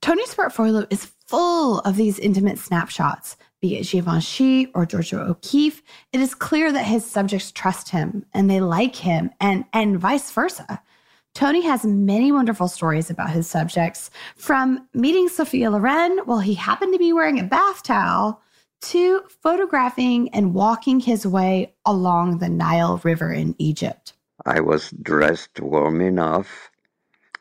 Tony's 0.00 0.34
portfolio 0.34 0.86
is 0.90 1.12
full 1.26 1.80
of 1.80 1.96
these 1.96 2.18
intimate 2.18 2.58
snapshots, 2.58 3.36
be 3.60 3.76
it 3.76 3.88
Givenchy 3.88 4.70
or 4.74 4.86
Georgia 4.86 5.20
O'Keeffe. 5.20 5.82
It 6.12 6.20
is 6.20 6.34
clear 6.34 6.70
that 6.72 6.84
his 6.84 7.04
subjects 7.04 7.50
trust 7.50 7.90
him 7.90 8.24
and 8.32 8.48
they 8.48 8.60
like 8.60 8.96
him, 8.96 9.30
and, 9.40 9.64
and 9.72 9.98
vice 9.98 10.30
versa. 10.30 10.80
Tony 11.34 11.62
has 11.62 11.84
many 11.84 12.32
wonderful 12.32 12.68
stories 12.68 13.10
about 13.10 13.30
his 13.30 13.48
subjects, 13.48 14.10
from 14.36 14.88
meeting 14.94 15.28
Sophia 15.28 15.70
Loren 15.70 16.18
while 16.24 16.40
he 16.40 16.54
happened 16.54 16.92
to 16.92 16.98
be 16.98 17.12
wearing 17.12 17.38
a 17.38 17.44
bath 17.44 17.82
towel 17.82 18.40
to 18.80 19.22
photographing 19.42 20.28
and 20.30 20.54
walking 20.54 21.00
his 21.00 21.26
way 21.26 21.74
along 21.84 22.38
the 22.38 22.48
Nile 22.48 23.00
River 23.04 23.32
in 23.32 23.54
Egypt. 23.58 24.12
I 24.46 24.60
was 24.60 24.90
dressed 24.90 25.60
warm 25.60 26.00
enough 26.00 26.70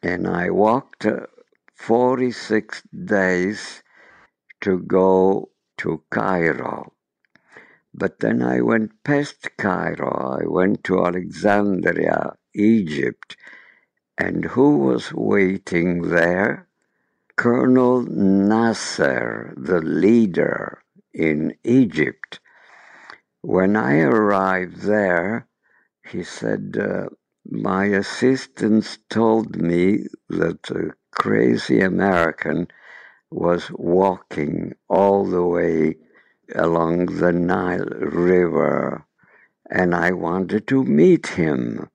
and 0.01 0.27
I 0.27 0.49
walked 0.49 1.05
uh, 1.05 1.27
46 1.75 2.81
days 3.05 3.83
to 4.61 4.79
go 4.79 5.49
to 5.77 6.03
Cairo. 6.09 6.93
But 7.93 8.19
then 8.19 8.41
I 8.41 8.61
went 8.61 9.03
past 9.03 9.49
Cairo. 9.57 10.39
I 10.41 10.47
went 10.47 10.83
to 10.85 11.05
Alexandria, 11.05 12.35
Egypt. 12.53 13.37
And 14.17 14.45
who 14.45 14.77
was 14.79 15.13
waiting 15.13 16.09
there? 16.09 16.67
Colonel 17.35 18.01
Nasser, 18.01 19.53
the 19.55 19.79
leader 19.81 20.81
in 21.13 21.55
Egypt. 21.63 22.39
When 23.41 23.75
I 23.75 23.99
arrived 23.99 24.81
there, 24.81 25.47
he 26.09 26.23
said, 26.23 26.77
uh, 26.79 27.09
My 27.49 27.85
assistants 27.85 28.99
told 29.09 29.55
me 29.55 30.07
that 30.29 30.69
a 30.71 30.93
crazy 31.11 31.81
American 31.81 32.67
was 33.29 33.69
walking 33.71 34.73
all 34.87 35.25
the 35.25 35.43
way 35.43 35.95
along 36.55 37.07
the 37.07 37.31
Nile 37.31 37.85
River, 37.85 39.05
and 39.69 39.93
I 39.93 40.11
wanted 40.11 40.67
to 40.67 40.83
meet 40.83 41.27
him. 41.27 41.89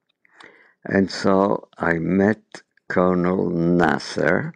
And 0.85 1.11
so 1.11 1.69
I 1.79 1.95
met 1.95 2.63
Colonel 2.89 3.49
Nasser. 3.51 4.53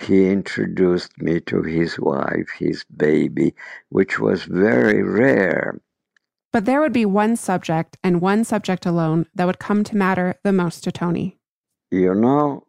He 0.00 0.30
introduced 0.30 1.20
me 1.20 1.40
to 1.40 1.62
his 1.62 1.98
wife, 1.98 2.48
his 2.58 2.84
baby, 2.84 3.54
which 3.90 4.18
was 4.18 4.44
very 4.44 5.02
rare. 5.02 5.80
But 6.52 6.64
there 6.64 6.80
would 6.80 6.92
be 6.92 7.04
one 7.04 7.36
subject 7.36 7.98
and 8.02 8.20
one 8.20 8.44
subject 8.44 8.86
alone 8.86 9.26
that 9.34 9.46
would 9.46 9.58
come 9.58 9.84
to 9.84 9.96
matter 9.96 10.36
the 10.42 10.52
most 10.52 10.82
to 10.84 10.92
Tony. 10.92 11.38
You 11.90 12.14
know, 12.14 12.66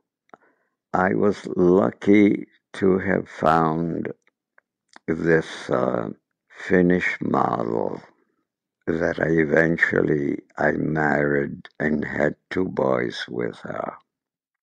I 0.93 1.13
was 1.13 1.47
lucky 1.55 2.47
to 2.73 2.99
have 2.99 3.29
found 3.29 4.11
this 5.07 5.69
uh, 5.69 6.09
Finnish 6.49 7.17
model 7.21 8.01
that 8.87 9.19
I 9.19 9.29
eventually 9.29 10.39
I 10.57 10.73
married 10.73 11.69
and 11.79 12.03
had 12.03 12.35
two 12.49 12.65
boys 12.65 13.25
with 13.29 13.57
her. 13.59 13.93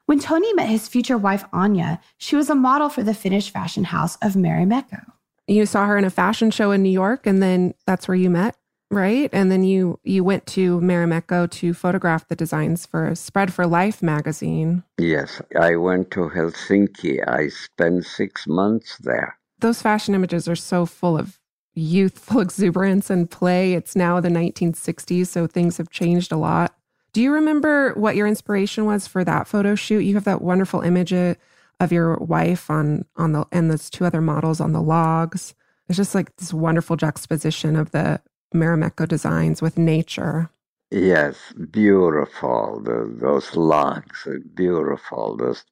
When 0.08 0.20
Tony 0.20 0.50
met 0.54 0.70
his 0.70 0.88
future 0.88 1.18
wife 1.18 1.44
Anya, 1.52 2.00
she 2.16 2.34
was 2.34 2.48
a 2.48 2.54
model 2.54 2.88
for 2.88 3.02
the 3.02 3.12
Finnish 3.12 3.52
fashion 3.52 3.84
house 3.84 4.16
of 4.22 4.36
Marimekko. 4.36 5.04
You 5.46 5.66
saw 5.66 5.84
her 5.84 5.98
in 5.98 6.04
a 6.06 6.08
fashion 6.08 6.50
show 6.50 6.70
in 6.70 6.82
New 6.82 6.88
York, 6.88 7.26
and 7.26 7.42
then 7.42 7.74
that's 7.86 8.08
where 8.08 8.14
you 8.14 8.30
met, 8.30 8.56
right? 8.90 9.28
And 9.34 9.52
then 9.52 9.64
you 9.64 10.00
you 10.04 10.24
went 10.24 10.46
to 10.46 10.80
Marimekko 10.80 11.50
to 11.50 11.74
photograph 11.74 12.26
the 12.26 12.34
designs 12.34 12.86
for 12.86 13.14
Spread 13.14 13.52
for 13.52 13.66
Life 13.66 14.02
magazine. 14.02 14.82
Yes, 14.96 15.42
I 15.60 15.76
went 15.76 16.10
to 16.12 16.30
Helsinki. 16.30 17.22
I 17.28 17.48
spent 17.48 18.06
six 18.06 18.46
months 18.46 18.96
there. 19.02 19.36
Those 19.58 19.82
fashion 19.82 20.14
images 20.14 20.48
are 20.48 20.56
so 20.56 20.86
full 20.86 21.18
of 21.18 21.38
youthful 21.74 22.40
exuberance 22.46 23.10
and 23.10 23.30
play. 23.30 23.74
It's 23.74 23.94
now 23.94 24.20
the 24.20 24.30
1960s, 24.30 25.26
so 25.26 25.46
things 25.46 25.76
have 25.76 25.90
changed 25.90 26.32
a 26.32 26.38
lot. 26.38 26.77
Do 27.18 27.24
you 27.24 27.32
remember 27.32 27.94
what 27.94 28.14
your 28.14 28.28
inspiration 28.28 28.84
was 28.84 29.08
for 29.08 29.24
that 29.24 29.48
photo 29.48 29.74
shoot? 29.74 30.04
You 30.04 30.14
have 30.14 30.22
that 30.22 30.40
wonderful 30.40 30.82
image 30.82 31.12
of 31.12 31.90
your 31.90 32.14
wife 32.18 32.70
on 32.70 33.06
on 33.16 33.32
the 33.32 33.44
and 33.50 33.68
those 33.68 33.90
two 33.90 34.04
other 34.04 34.20
models 34.20 34.60
on 34.60 34.70
the 34.70 34.80
logs. 34.80 35.52
It's 35.88 35.96
just 35.96 36.14
like 36.14 36.36
this 36.36 36.54
wonderful 36.54 36.94
juxtaposition 36.94 37.74
of 37.74 37.90
the 37.90 38.20
Marimekko 38.54 39.08
designs 39.08 39.60
with 39.60 39.76
nature. 39.76 40.48
Yes, 40.92 41.52
beautiful. 41.72 42.82
The, 42.84 43.12
those 43.20 43.56
logs 43.56 44.24
are 44.28 44.38
beautiful. 44.54 45.36
Those 45.36 45.64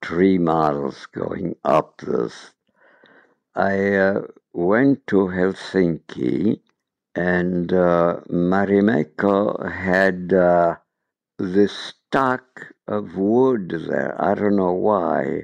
tree 0.00 0.38
models 0.38 1.04
going 1.12 1.54
up. 1.66 1.98
this. 2.00 2.52
I 3.54 3.94
uh, 3.94 4.22
went 4.54 5.06
to 5.08 5.16
Helsinki 5.26 6.60
and 7.18 7.72
uh, 7.72 8.20
Marimekko 8.30 9.68
had 9.72 10.32
uh, 10.32 10.76
this 11.36 11.72
stock 11.72 12.72
of 12.86 13.16
wood 13.16 13.70
there. 13.70 14.14
I 14.22 14.34
don't 14.34 14.54
know 14.54 14.74
why. 14.74 15.42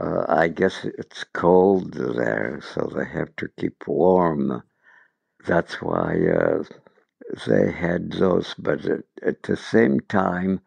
Uh, 0.00 0.24
I 0.28 0.48
guess 0.48 0.84
it's 0.84 1.22
cold 1.22 1.94
there, 1.94 2.60
so 2.74 2.90
they 2.92 3.04
have 3.04 3.36
to 3.36 3.48
keep 3.60 3.86
warm. 3.86 4.64
That's 5.46 5.80
why 5.80 6.16
uh, 6.26 6.64
they 7.46 7.70
had 7.70 8.10
those. 8.14 8.56
But 8.58 8.84
at, 8.84 9.04
at 9.22 9.44
the 9.44 9.56
same 9.56 10.00
time, 10.00 10.62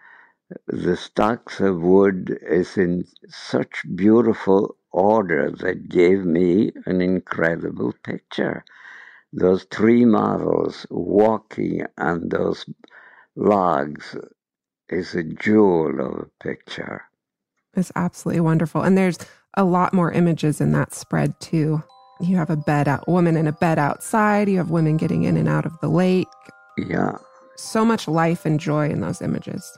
the 0.65 0.95
stocks 0.95 1.59
of 1.59 1.81
wood 1.81 2.39
is 2.41 2.77
in 2.77 3.03
such 3.27 3.83
beautiful 3.95 4.77
order 4.91 5.51
that 5.59 5.89
gave 5.89 6.23
me 6.23 6.71
an 6.85 7.01
incredible 7.01 7.93
picture 8.03 8.63
those 9.33 9.65
three 9.71 10.05
models 10.05 10.85
walking 10.89 11.85
on 11.97 12.29
those 12.29 12.65
logs 13.35 14.15
is 14.89 15.15
a 15.15 15.23
jewel 15.23 15.99
of 15.99 16.19
a 16.19 16.43
picture. 16.43 17.03
It's 17.73 17.91
absolutely 17.95 18.41
wonderful. 18.41 18.81
And 18.81 18.97
there's 18.97 19.17
a 19.55 19.63
lot 19.63 19.93
more 19.93 20.11
images 20.11 20.59
in 20.59 20.73
that 20.73 20.93
spread 20.93 21.39
too. 21.39 21.81
You 22.19 22.35
have 22.35 22.49
a 22.49 22.57
bed 22.57 22.87
out 22.87 23.07
woman 23.07 23.37
in 23.37 23.47
a 23.47 23.51
bed 23.51 23.79
outside, 23.79 24.49
you 24.49 24.57
have 24.57 24.69
women 24.69 24.97
getting 24.97 25.23
in 25.23 25.37
and 25.37 25.47
out 25.47 25.65
of 25.65 25.79
the 25.79 25.87
lake. 25.87 26.27
Yeah. 26.77 27.17
So 27.55 27.85
much 27.85 28.07
life 28.07 28.45
and 28.45 28.59
joy 28.59 28.89
in 28.89 29.01
those 29.01 29.21
images. 29.21 29.77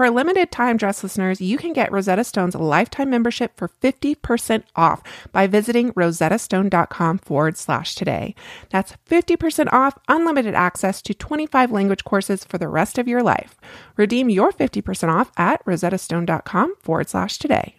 For 0.00 0.06
a 0.06 0.10
limited 0.10 0.50
time, 0.50 0.78
Dress 0.78 1.02
listeners, 1.02 1.42
you 1.42 1.58
can 1.58 1.74
get 1.74 1.92
Rosetta 1.92 2.24
Stone's 2.24 2.54
lifetime 2.54 3.10
membership 3.10 3.54
for 3.54 3.68
50% 3.68 4.62
off 4.74 5.02
by 5.30 5.46
visiting 5.46 5.92
rosettastone.com 5.92 7.18
forward 7.18 7.58
slash 7.58 7.94
today. 7.94 8.34
That's 8.70 8.94
50% 9.10 9.70
off 9.74 9.98
unlimited 10.08 10.54
access 10.54 11.02
to 11.02 11.12
25 11.12 11.70
language 11.70 12.04
courses 12.04 12.44
for 12.44 12.56
the 12.56 12.66
rest 12.66 12.96
of 12.96 13.08
your 13.08 13.22
life. 13.22 13.56
Redeem 13.98 14.30
your 14.30 14.52
50% 14.52 15.12
off 15.12 15.32
at 15.36 15.62
rosettastone.com 15.66 16.76
forward 16.80 17.10
slash 17.10 17.36
today. 17.36 17.76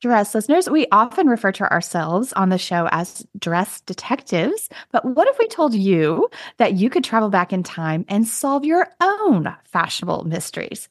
Dress 0.00 0.34
listeners, 0.34 0.68
we 0.68 0.86
often 0.92 1.26
refer 1.26 1.52
to 1.52 1.72
ourselves 1.72 2.34
on 2.34 2.50
the 2.50 2.58
show 2.58 2.86
as 2.92 3.26
dress 3.38 3.80
detectives. 3.80 4.68
But 4.92 5.06
what 5.06 5.26
if 5.26 5.38
we 5.38 5.48
told 5.48 5.74
you 5.74 6.28
that 6.58 6.74
you 6.74 6.90
could 6.90 7.02
travel 7.02 7.30
back 7.30 7.52
in 7.52 7.62
time 7.62 8.04
and 8.08 8.28
solve 8.28 8.66
your 8.66 8.88
own 9.00 9.56
fashionable 9.64 10.24
mysteries? 10.24 10.90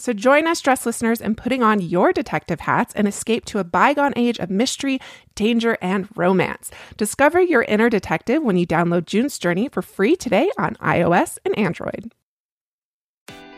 So 0.00 0.14
join 0.14 0.46
us, 0.46 0.62
dress 0.62 0.86
listeners, 0.86 1.20
in 1.20 1.34
putting 1.34 1.62
on 1.62 1.82
your 1.82 2.10
detective 2.10 2.60
hats 2.60 2.94
and 2.94 3.06
escape 3.06 3.44
to 3.44 3.58
a 3.58 3.64
bygone 3.64 4.14
age 4.16 4.38
of 4.38 4.48
mystery, 4.48 4.98
danger, 5.34 5.76
and 5.82 6.08
romance. 6.16 6.70
Discover 6.96 7.42
your 7.42 7.64
inner 7.64 7.90
detective 7.90 8.42
when 8.42 8.56
you 8.56 8.66
download 8.66 9.04
June's 9.04 9.38
Journey 9.38 9.68
for 9.68 9.82
free 9.82 10.16
today 10.16 10.50
on 10.56 10.76
iOS 10.76 11.36
and 11.44 11.56
Android. 11.58 12.14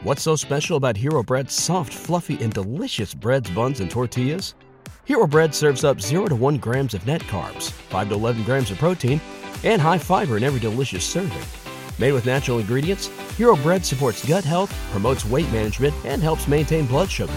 What's 0.03 0.23
so 0.23 0.35
special 0.35 0.77
about 0.77 0.97
Hero 0.97 1.23
Bread's 1.23 1.55
soft, 1.55 1.95
fluffy, 1.95 2.43
and 2.43 2.53
delicious 2.53 3.15
breads, 3.15 3.49
buns, 3.51 3.79
and 3.79 3.89
tortillas? 3.89 4.57
Hero 5.05 5.29
Bread 5.29 5.55
serves 5.55 5.85
up 5.85 6.01
0 6.01 6.27
to 6.27 6.35
1 6.35 6.59
grams 6.59 6.93
of 6.93 7.07
net 7.07 7.21
carbs, 7.23 7.71
5 7.71 8.09
to 8.09 8.15
11 8.17 8.43
grams 8.43 8.73
of 8.73 8.79
protein, 8.79 9.21
and 9.63 9.81
high 9.81 9.99
fiber 9.99 10.37
in 10.37 10.43
every 10.43 10.59
delicious 10.59 11.05
serving. 11.05 11.62
Made 11.99 12.13
with 12.13 12.27
natural 12.27 12.59
ingredients, 12.59 13.07
Hero 13.37 13.57
Bread 13.57 13.85
supports 13.85 14.25
gut 14.27 14.45
health, 14.45 14.73
promotes 14.91 15.25
weight 15.25 15.51
management, 15.53 15.95
and 16.05 16.23
helps 16.23 16.49
maintain 16.49 16.87
blood 16.87 17.11
sugar. 17.11 17.33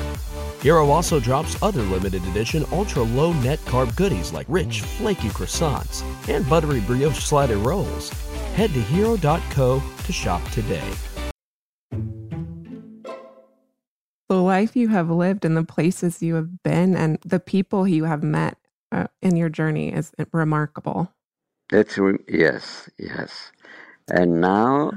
Hero 0.61 0.89
also 0.89 1.19
drops 1.19 1.61
other 1.61 1.83
limited 1.83 2.23
edition 2.25 2.65
ultra 2.71 3.03
low 3.03 3.33
net 3.33 3.59
carb 3.65 3.95
goodies 3.95 4.33
like 4.33 4.47
rich, 4.49 4.81
flaky 4.81 5.29
croissants 5.29 6.03
and 6.27 6.47
buttery 6.49 6.81
brioche 6.81 7.19
slider 7.19 7.57
rolls. 7.57 8.09
Head 8.55 8.73
to 8.73 8.81
hero.co 8.81 9.83
to 10.05 10.11
shop 10.11 10.41
today. 10.51 10.83
the 14.27 14.41
life 14.41 14.75
you 14.75 14.87
have 14.87 15.09
lived 15.09 15.45
and 15.45 15.55
the 15.55 15.63
places 15.63 16.21
you 16.21 16.35
have 16.35 16.63
been 16.63 16.95
and 16.95 17.19
the 17.23 17.39
people 17.39 17.87
you 17.87 18.05
have 18.05 18.23
met 18.23 18.57
uh, 18.91 19.07
in 19.21 19.35
your 19.35 19.49
journey 19.49 19.93
is 19.93 20.11
remarkable. 20.31 21.11
That's 21.69 21.97
re- 21.97 22.17
yes, 22.27 22.89
yes. 22.97 23.51
And 24.09 24.41
now 24.41 24.91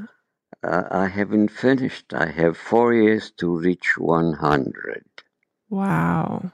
uh, 0.63 0.85
I 0.91 1.09
haven't 1.09 1.49
finished. 1.51 2.13
I 2.13 2.27
have 2.27 2.57
four 2.57 2.95
years 2.95 3.31
to 3.39 3.57
reach 3.59 3.97
100. 3.97 5.05
Wow. 5.71 6.53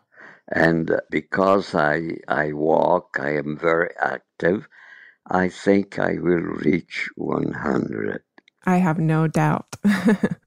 And 0.48 1.00
because 1.10 1.74
I, 1.74 2.18
I 2.28 2.52
walk, 2.52 3.18
I 3.20 3.36
am 3.36 3.58
very 3.58 3.90
active, 4.00 4.68
I 5.26 5.48
think 5.48 5.98
I 5.98 6.14
will 6.18 6.42
reach 6.64 7.08
100. 7.16 8.22
I 8.66 8.76
have 8.76 8.98
no 8.98 9.26
doubt. 9.26 9.76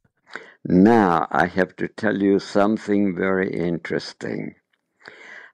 Now, 0.69 1.27
I 1.31 1.45
have 1.45 1.77
to 1.77 1.87
tell 1.87 2.21
you 2.21 2.39
something 2.39 3.15
very 3.15 3.49
interesting. 3.53 4.55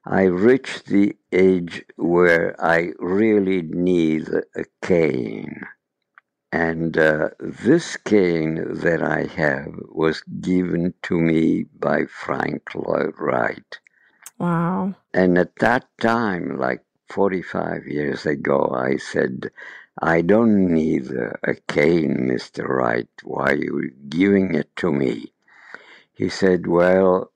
I 0.04 0.24
reached 0.24 0.86
the 0.86 1.16
age 1.30 1.84
where 1.94 2.56
I 2.58 2.94
really 2.98 3.62
need 3.62 4.28
a 4.28 4.64
cane. 4.82 5.62
And 6.54 6.96
uh, 6.96 7.30
this 7.40 7.96
cane 7.96 8.62
that 8.74 9.02
I 9.02 9.24
have 9.24 9.74
was 9.88 10.22
given 10.40 10.94
to 11.02 11.18
me 11.18 11.64
by 11.80 12.04
Frank 12.04 12.76
Lloyd 12.76 13.14
Wright. 13.18 13.80
Wow. 14.38 14.94
And 15.12 15.36
at 15.36 15.56
that 15.56 15.86
time, 16.00 16.56
like 16.56 16.84
45 17.08 17.88
years 17.88 18.24
ago, 18.24 18.72
I 18.72 18.98
said, 18.98 19.50
I 20.00 20.20
don't 20.20 20.72
need 20.72 21.10
a 21.10 21.56
cane, 21.66 22.30
Mr. 22.30 22.68
Wright. 22.68 23.08
Why 23.24 23.50
are 23.50 23.56
you 23.56 23.90
giving 24.08 24.54
it 24.54 24.70
to 24.76 24.92
me? 24.92 25.32
He 26.12 26.28
said, 26.28 26.68
Well, 26.68 27.32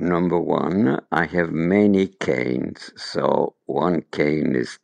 number 0.00 0.40
one, 0.40 1.02
I 1.12 1.26
have 1.26 1.52
many 1.52 2.06
canes, 2.06 2.90
so 2.96 3.54
one 3.66 4.00
cane 4.12 4.56
is, 4.56 4.78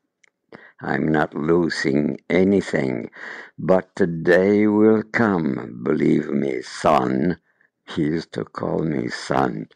I'm 0.83 1.07
not 1.09 1.35
losing 1.35 2.19
anything. 2.29 3.11
But 3.59 3.91
the 3.97 4.07
day 4.07 4.67
will 4.67 5.03
come, 5.03 5.81
believe 5.85 6.29
me, 6.31 6.63
son. 6.63 7.39
He 7.87 8.03
used 8.03 8.33
to 8.33 8.45
call 8.45 8.81
me 8.81 9.09
son. 9.09 9.69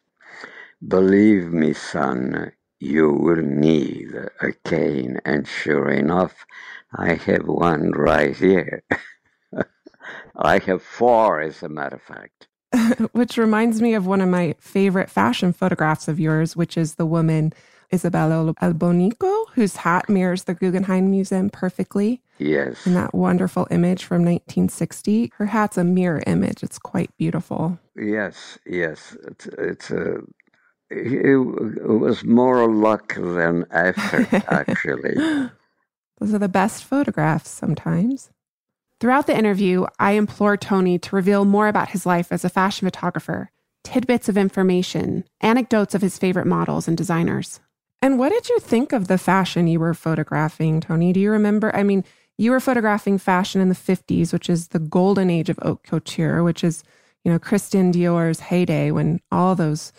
Believe 0.86 1.52
me, 1.52 1.72
son, 1.72 2.52
you 2.80 3.10
will 3.12 3.42
need 3.42 4.14
a 4.40 4.52
cane. 4.64 5.20
And 5.24 5.46
sure 5.46 5.88
enough, 5.88 6.44
I 6.94 7.14
have 7.14 7.46
one 7.46 7.92
right 7.92 8.36
here. 8.36 8.82
I 10.36 10.58
have 10.58 10.82
four, 10.82 11.40
as 11.40 11.62
a 11.62 11.68
matter 11.68 11.96
of 11.96 12.02
fact. 12.02 12.48
which 13.12 13.36
reminds 13.38 13.80
me 13.80 13.94
of 13.94 14.06
one 14.06 14.20
of 14.20 14.28
my 14.28 14.54
favorite 14.58 15.10
fashion 15.10 15.52
photographs 15.52 16.08
of 16.08 16.20
yours, 16.20 16.56
which 16.56 16.76
is 16.76 16.94
the 16.94 17.06
woman 17.06 17.52
Isabella 17.92 18.54
Albonico, 18.62 19.46
whose 19.54 19.76
hat 19.76 20.08
mirrors 20.08 20.44
the 20.44 20.54
Guggenheim 20.54 21.10
Museum 21.10 21.50
perfectly. 21.50 22.22
Yes. 22.38 22.86
In 22.86 22.94
that 22.94 23.14
wonderful 23.14 23.66
image 23.70 24.04
from 24.04 24.22
1960. 24.22 25.32
Her 25.36 25.46
hat's 25.46 25.78
a 25.78 25.84
mirror 25.84 26.22
image. 26.26 26.62
It's 26.62 26.78
quite 26.78 27.16
beautiful. 27.16 27.78
Yes, 27.96 28.58
yes. 28.66 29.16
It's, 29.26 29.46
it's 29.58 29.90
a. 29.90 30.18
It, 30.88 31.36
was 31.84 32.22
more 32.24 32.72
luck 32.72 33.14
than 33.14 33.66
effort, 33.72 34.32
actually. 34.48 35.16
Those 36.18 36.32
are 36.32 36.38
the 36.38 36.48
best 36.48 36.84
photographs 36.84 37.50
sometimes. 37.50 38.30
Throughout 39.00 39.26
the 39.26 39.36
interview, 39.36 39.86
I 39.98 40.12
implore 40.12 40.56
Tony 40.56 40.98
to 41.00 41.16
reveal 41.16 41.44
more 41.44 41.68
about 41.68 41.90
his 41.90 42.06
life 42.06 42.32
as 42.32 42.44
a 42.44 42.48
fashion 42.48 42.86
photographer, 42.86 43.50
tidbits 43.84 44.28
of 44.28 44.38
information, 44.38 45.24
anecdotes 45.40 45.94
of 45.94 46.00
his 46.00 46.18
favorite 46.18 46.46
models 46.46 46.88
and 46.88 46.96
designers. 46.96 47.60
And 48.06 48.20
what 48.20 48.30
did 48.30 48.48
you 48.48 48.60
think 48.60 48.92
of 48.92 49.08
the 49.08 49.18
fashion 49.18 49.66
you 49.66 49.80
were 49.80 49.92
photographing, 49.92 50.80
Tony? 50.80 51.12
Do 51.12 51.18
you 51.18 51.32
remember? 51.32 51.74
I 51.74 51.82
mean, 51.82 52.04
you 52.38 52.52
were 52.52 52.60
photographing 52.60 53.18
fashion 53.18 53.60
in 53.60 53.68
the 53.68 53.74
50s, 53.74 54.32
which 54.32 54.48
is 54.48 54.68
the 54.68 54.78
golden 54.78 55.28
age 55.28 55.48
of 55.48 55.58
haute 55.60 55.82
couture, 55.82 56.44
which 56.44 56.62
is, 56.62 56.84
you 57.24 57.32
know, 57.32 57.40
Christian 57.40 57.90
Dior's 57.90 58.38
heyday 58.38 58.92
when 58.92 59.20
all 59.32 59.56
those 59.56 59.92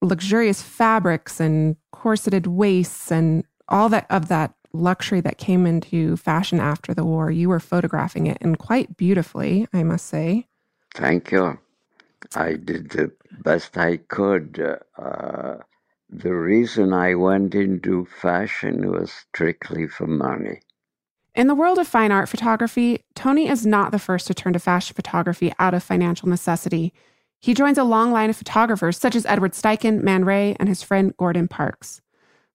luxurious 0.00 0.62
fabrics 0.62 1.38
and 1.38 1.76
corseted 1.92 2.46
waists 2.46 3.12
and 3.12 3.44
all 3.68 3.90
that 3.90 4.06
of 4.08 4.28
that 4.28 4.54
luxury 4.72 5.20
that 5.20 5.36
came 5.36 5.66
into 5.66 6.16
fashion 6.16 6.60
after 6.60 6.94
the 6.94 7.04
war. 7.04 7.30
You 7.30 7.50
were 7.50 7.60
photographing 7.60 8.26
it 8.26 8.38
and 8.40 8.58
quite 8.58 8.96
beautifully, 8.96 9.68
I 9.74 9.82
must 9.82 10.06
say. 10.06 10.46
Thank 10.94 11.30
you. 11.30 11.58
I 12.34 12.54
did 12.54 12.88
the 12.88 13.12
best 13.44 13.76
I 13.76 13.98
could. 13.98 14.78
Uh, 14.96 15.56
the 16.12 16.34
reason 16.34 16.92
I 16.92 17.14
went 17.14 17.54
into 17.54 18.06
fashion 18.20 18.90
was 18.90 19.12
strictly 19.12 19.86
for 19.86 20.06
money. 20.06 20.60
In 21.34 21.46
the 21.46 21.54
world 21.54 21.78
of 21.78 21.86
fine 21.86 22.10
art 22.10 22.28
photography, 22.28 23.04
Tony 23.14 23.48
is 23.48 23.64
not 23.64 23.92
the 23.92 23.98
first 23.98 24.26
to 24.26 24.34
turn 24.34 24.52
to 24.54 24.58
fashion 24.58 24.94
photography 24.94 25.52
out 25.58 25.74
of 25.74 25.84
financial 25.84 26.28
necessity. 26.28 26.92
He 27.38 27.54
joins 27.54 27.78
a 27.78 27.84
long 27.84 28.10
line 28.10 28.28
of 28.28 28.36
photographers 28.36 28.98
such 28.98 29.14
as 29.14 29.24
Edward 29.24 29.52
Steichen, 29.52 30.02
Man 30.02 30.24
Ray, 30.24 30.56
and 30.58 30.68
his 30.68 30.82
friend 30.82 31.16
Gordon 31.16 31.46
Parks. 31.46 32.00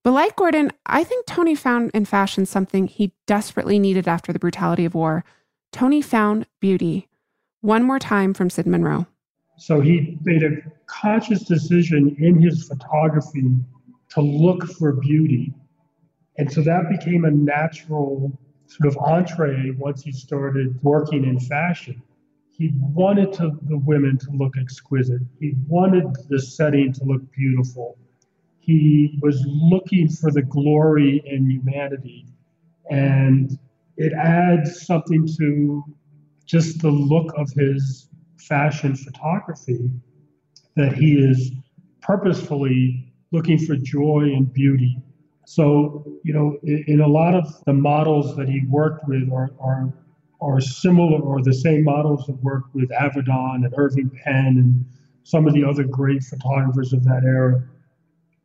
But 0.04 0.12
like 0.12 0.36
Gordon, 0.36 0.72
I 0.86 1.04
think 1.04 1.26
Tony 1.26 1.56
found 1.56 1.92
in 1.94 2.06
fashion 2.06 2.46
something 2.46 2.88
he 2.88 3.14
desperately 3.26 3.80
needed 3.80 4.08
after 4.08 4.34
the 4.34 4.40
brutality 4.40 4.86
of 4.86 4.94
war. 4.94 5.24
Tony 5.72 6.02
found 6.02 6.46
beauty. 6.60 7.08
One 7.62 7.84
more 7.84 8.00
time 8.00 8.34
from 8.34 8.50
Sid 8.50 8.68
Monroe. 8.68 9.08
So 9.58 9.82
he 9.82 10.20
made 10.24 10.44
a 10.44 10.52
conscious 10.88 11.44
decision 11.44 12.16
in 12.20 12.42
his 12.42 12.68
photography 12.68 13.56
to 14.10 14.22
look 14.22 14.64
for 14.66 14.94
beauty. 14.94 15.54
And 16.38 16.52
so 16.52 16.62
that 16.62 16.90
became 16.90 17.26
a 17.26 17.32
natural 17.32 18.38
sort 18.68 18.88
of 18.88 18.98
entree 18.98 19.72
once 19.78 20.04
he 20.04 20.12
started 20.12 20.82
working 20.84 21.24
in 21.24 21.40
fashion. 21.40 22.02
He 22.52 22.72
wanted 22.76 23.34
to, 23.34 23.52
the 23.64 23.78
women 23.78 24.18
to 24.20 24.32
look 24.32 24.54
exquisite. 24.60 25.22
He 25.40 25.54
wanted 25.68 26.06
the 26.30 26.40
setting 26.40 26.94
to 26.94 27.04
look 27.04 27.22
beautiful. 27.34 27.98
He 28.60 29.20
was 29.22 29.44
looking 29.46 30.10
for 30.10 30.32
the 30.32 30.42
glory 30.42 31.22
in 31.26 31.50
humanity. 31.50 32.26
And 32.90 33.58
it 33.98 34.14
adds 34.14 34.86
something 34.86 35.28
to 35.38 35.84
just 36.46 36.82
the 36.82 36.90
look 36.92 37.34
of 37.38 37.50
his 37.52 38.10
fashion 38.38 38.96
photography 38.96 39.90
that 40.76 40.94
he 40.94 41.14
is 41.14 41.52
purposefully 42.02 43.14
looking 43.32 43.58
for 43.58 43.76
joy 43.76 44.32
and 44.36 44.52
beauty. 44.54 44.98
So, 45.46 46.04
you 46.24 46.34
know, 46.34 46.58
in, 46.64 46.84
in 46.88 47.02
a 47.02 47.08
lot 47.08 47.34
of 47.36 47.46
the 47.66 47.74
models 47.74 48.36
that 48.36 48.50
he 48.50 48.62
worked 48.68 49.08
with 49.08 49.32
are, 49.32 49.52
are, 49.60 49.94
are 50.42 50.62
similar 50.62 51.20
or 51.20 51.42
the 51.42 51.54
same 51.54 51.84
models 51.84 52.26
that 52.28 52.42
worked 52.44 52.74
with 52.74 52.90
Avedon 52.90 53.66
and 53.66 53.74
Irving 53.78 54.10
Penn 54.24 54.58
and 54.58 54.86
some 55.24 55.48
of 55.48 55.54
the 55.54 55.64
other 55.64 55.84
great 55.84 56.24
photographers 56.24 56.94
of 56.94 57.04
that 57.04 57.24
era. 57.26 57.64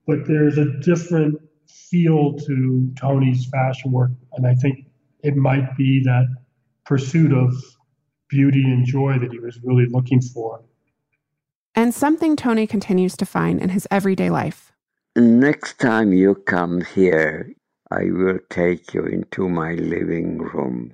But 0.06 0.26
there's 0.26 0.58
a 0.58 0.78
different 0.80 1.40
feel 1.68 2.34
to 2.34 2.92
Tony's 2.96 3.46
fashion 3.46 3.92
work. 3.92 4.10
And 4.32 4.46
I 4.46 4.54
think 4.54 4.86
it 5.22 5.36
might 5.36 5.76
be 5.76 6.02
that 6.04 6.26
pursuit 6.84 7.32
of 7.32 7.54
beauty 8.28 8.62
and 8.62 8.86
joy 8.86 9.18
that 9.18 9.30
he 9.30 9.38
was 9.38 9.58
really 9.62 9.86
looking 9.86 10.20
for. 10.20 10.62
And 11.80 11.94
something 11.94 12.36
Tony 12.36 12.66
continues 12.66 13.16
to 13.16 13.24
find 13.24 13.58
in 13.58 13.70
his 13.70 13.88
everyday 13.90 14.28
life. 14.28 14.70
Next 15.16 15.80
time 15.80 16.12
you 16.12 16.34
come 16.34 16.82
here, 16.82 17.54
I 17.90 18.04
will 18.10 18.38
take 18.50 18.92
you 18.92 19.06
into 19.06 19.48
my 19.48 19.72
living 19.76 20.36
room 20.36 20.92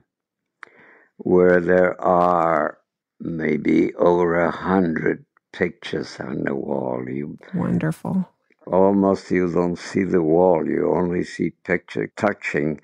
where 1.16 1.59
there 1.59 2.01
are 2.01 2.78
maybe 3.18 3.97
over 3.97 4.41
a 4.41 4.53
hundred 4.53 5.24
pictures 5.53 6.20
on 6.20 6.45
the 6.45 6.55
wall. 6.55 7.03
You 7.09 7.37
Wonderful. 7.53 8.28
almost 8.68 9.28
you 9.32 9.53
don't 9.53 9.80
see 9.80 10.05
the 10.05 10.22
wall. 10.22 10.64
You 10.68 10.95
only 10.95 11.24
see 11.24 11.51
picture 11.64 12.12
touching 12.16 12.80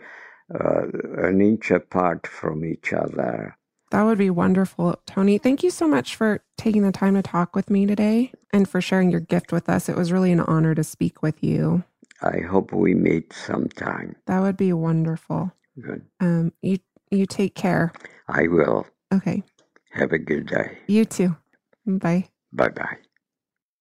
uh, 0.53 0.89
an 1.19 1.41
inch 1.41 1.71
apart 1.71 2.27
from 2.27 2.65
each 2.65 2.93
other. 2.93 3.57
That 3.93 4.05
would 4.05 4.17
be 4.17 4.31
wonderful. 4.31 4.99
Tony, 5.05 5.37
thank 5.37 5.63
you 5.63 5.69
so 5.69 5.87
much 5.87 6.17
for 6.17 6.43
taking 6.57 6.83
the 6.83 6.93
time 6.93 7.15
to 7.15 7.21
talk 7.21 7.55
with 7.55 7.69
me 7.69 7.85
today 7.85 8.33
and 8.51 8.67
for 8.67 8.81
sharing 8.81 9.11
your 9.11 9.21
gift 9.21 9.53
with 9.53 9.69
us. 9.69 9.87
It 9.87 9.97
was 9.97 10.11
really 10.11 10.33
an 10.33 10.41
honor 10.41 10.75
to 10.75 10.83
speak 10.83 11.23
with 11.23 11.45
you. 11.45 11.85
I 12.23 12.39
hope 12.41 12.73
we 12.73 12.95
meet 12.95 13.35
sometime. 13.35 14.17
That 14.27 14.41
would 14.41 14.57
be 14.57 14.73
wonderful. 14.73 15.53
Good. 15.79 16.07
Um, 16.21 16.55
you 16.63 16.79
you 17.11 17.27
take 17.27 17.55
care. 17.55 17.93
I 18.29 18.49
will. 18.49 18.87
Okay. 19.13 19.43
Have 19.91 20.13
a 20.13 20.19
good 20.19 20.47
day. 20.47 20.79
You 20.87 21.05
too. 21.05 21.37
Bye. 21.85 22.31
Bye 22.51 22.71
bye. 22.71 22.97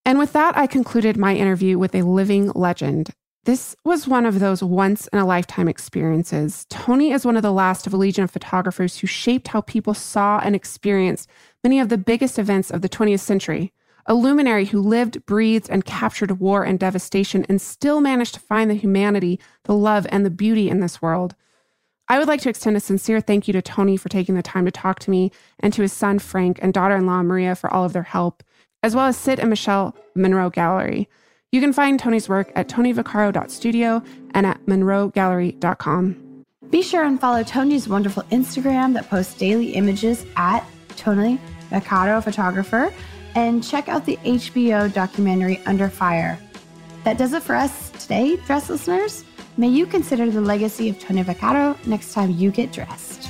And 0.04 0.20
with 0.20 0.34
that, 0.34 0.58
I 0.58 0.68
concluded 0.68 1.16
my 1.16 1.38
interview 1.38 1.78
with 1.78 1.96
a 1.96 2.02
living 2.02 2.52
legend. 2.54 3.12
This 3.44 3.76
was 3.84 4.08
one 4.08 4.28
of 4.28 4.40
those 4.40 4.62
once 4.62 5.08
in 5.08 5.18
a 5.18 5.26
lifetime 5.26 5.68
experiences. 5.68 6.68
Tony 6.70 7.12
is 7.12 7.26
one 7.26 7.36
of 7.36 7.42
the 7.42 7.52
last 7.52 7.88
of 7.88 7.94
a 7.94 7.98
legion 7.98 8.24
of 8.24 8.30
photographers 8.30 9.00
who 9.00 9.08
shaped 9.08 9.48
how 9.48 9.62
people 9.62 9.96
saw 9.96 10.40
and 10.44 10.56
experienced 10.56 11.28
many 11.64 11.80
of 11.80 11.90
the 11.90 11.98
biggest 11.98 12.38
events 12.38 12.70
of 12.70 12.84
the 12.84 12.90
20th 12.90 13.22
century. 13.22 13.74
A 14.06 14.14
luminary 14.14 14.66
who 14.66 14.80
lived, 14.80 15.26
breathed, 15.26 15.72
and 15.72 15.84
captured 15.84 16.40
war 16.40 16.64
and 16.64 16.80
devastation 16.80 17.44
and 17.50 17.60
still 17.60 18.00
managed 18.00 18.36
to 18.36 18.40
find 18.40 18.70
the 18.70 18.76
humanity, 18.76 19.40
the 19.64 19.74
love, 19.74 20.06
and 20.12 20.24
the 20.24 20.30
beauty 20.30 20.70
in 20.70 20.80
this 20.80 21.02
world. 21.02 21.34
I 22.08 22.20
would 22.20 22.28
like 22.28 22.42
to 22.42 22.50
extend 22.50 22.78
a 22.78 22.80
sincere 22.80 23.22
thank 23.22 23.48
you 23.48 23.54
to 23.54 23.62
Tony 23.64 23.98
for 23.98 24.10
taking 24.10 24.36
the 24.36 24.44
time 24.44 24.66
to 24.66 24.72
talk 24.72 25.00
to 25.00 25.10
me 25.10 25.32
and 25.60 25.74
to 25.74 25.82
his 25.82 25.94
son 25.94 26.20
Frank 26.20 26.60
and 26.62 26.76
daughter 26.76 26.96
in 26.96 27.08
law 27.08 27.24
Maria 27.24 27.56
for 27.56 27.74
all 27.74 27.86
of 27.86 27.94
their 27.94 28.04
help, 28.04 28.44
as 28.84 28.96
well 28.96 29.06
as 29.08 29.18
Sid 29.18 29.40
and 29.40 29.50
Michelle 29.50 29.96
Monroe 30.14 30.52
Gallery. 30.52 31.10
You 31.52 31.60
can 31.60 31.74
find 31.74 32.00
Tony's 32.00 32.30
work 32.30 32.50
at 32.56 32.70
tonyvaccaro.studio 32.70 34.02
and 34.34 34.46
at 34.46 34.66
monroegallery.com. 34.68 36.46
Be 36.70 36.82
sure 36.82 37.04
and 37.04 37.20
follow 37.20 37.44
Tony's 37.44 37.90
wonderful 37.90 38.24
Instagram 38.32 38.94
that 38.94 39.10
posts 39.10 39.38
daily 39.38 39.74
images 39.74 40.26
at 40.38 40.66
Tony 40.96 41.38
Vaccaro 41.70 42.24
Photographer 42.24 42.94
and 43.36 43.62
check 43.62 43.90
out 43.90 44.06
the 44.06 44.16
HBO 44.18 44.92
documentary 44.94 45.62
Under 45.66 45.90
Fire. 45.90 46.40
That 47.04 47.18
does 47.18 47.34
it 47.34 47.44
for 47.44 47.56
us 47.56 47.90
today, 48.02 48.38
dress 48.46 48.70
listeners. 48.70 49.26
May 49.58 49.68
you 49.68 49.86
consider 49.86 50.32
the 50.32 50.40
legacy 50.40 50.88
of 50.88 51.00
Tony 51.00 51.22
Vaccaro 51.22 51.76
next 51.86 52.14
time 52.14 52.32
you 52.32 52.52
get 52.52 52.72
dressed. 52.72 53.28